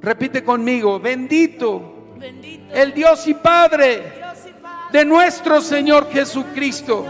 repite 0.00 0.42
conmigo, 0.44 0.98
bendito 1.00 1.96
Bendito 2.18 2.74
el 2.74 2.92
Dios 2.92 3.26
y 3.26 3.34
Padre 3.34 4.12
de 4.92 5.04
nuestro 5.04 5.60
Señor 5.62 6.08
Jesucristo, 6.10 7.06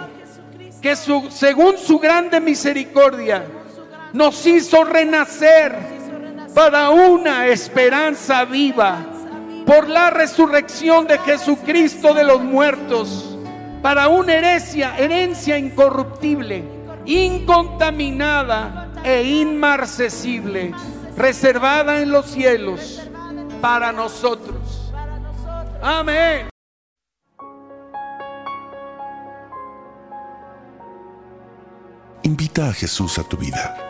que 0.81 0.95
su- 0.95 1.29
según 1.31 1.77
su 1.79 1.99
grande 1.99 2.41
misericordia 2.41 3.45
nos 4.13 4.47
hizo 4.47 4.85
renacer 4.85 5.77
para 6.55 6.91
una 6.91 7.47
esperanza 7.47 8.45
viva 8.45 9.07
por 9.67 9.89
la 9.89 10.11
resurrección 10.11 11.07
de 11.07 11.19
Jesucristo 11.19 12.13
de 12.13 12.25
los 12.25 12.43
muertos, 12.43 13.37
para 13.83 14.09
una 14.09 14.35
herencia, 14.35 14.97
herencia 14.99 15.59
incorruptible, 15.59 16.65
incontaminada 17.07 18.91
e 19.05 19.23
inmarcesible, 19.23 20.75
reservada 21.17 22.01
en 22.01 22.11
los 22.11 22.27
cielos 22.27 23.09
para 23.61 23.93
nosotros. 23.93 24.93
Amén. 25.83 26.49
Invita 32.23 32.69
a 32.69 32.73
Jesús 32.73 33.19
a 33.19 33.25
tu 33.25 33.37
vida. 33.37 33.90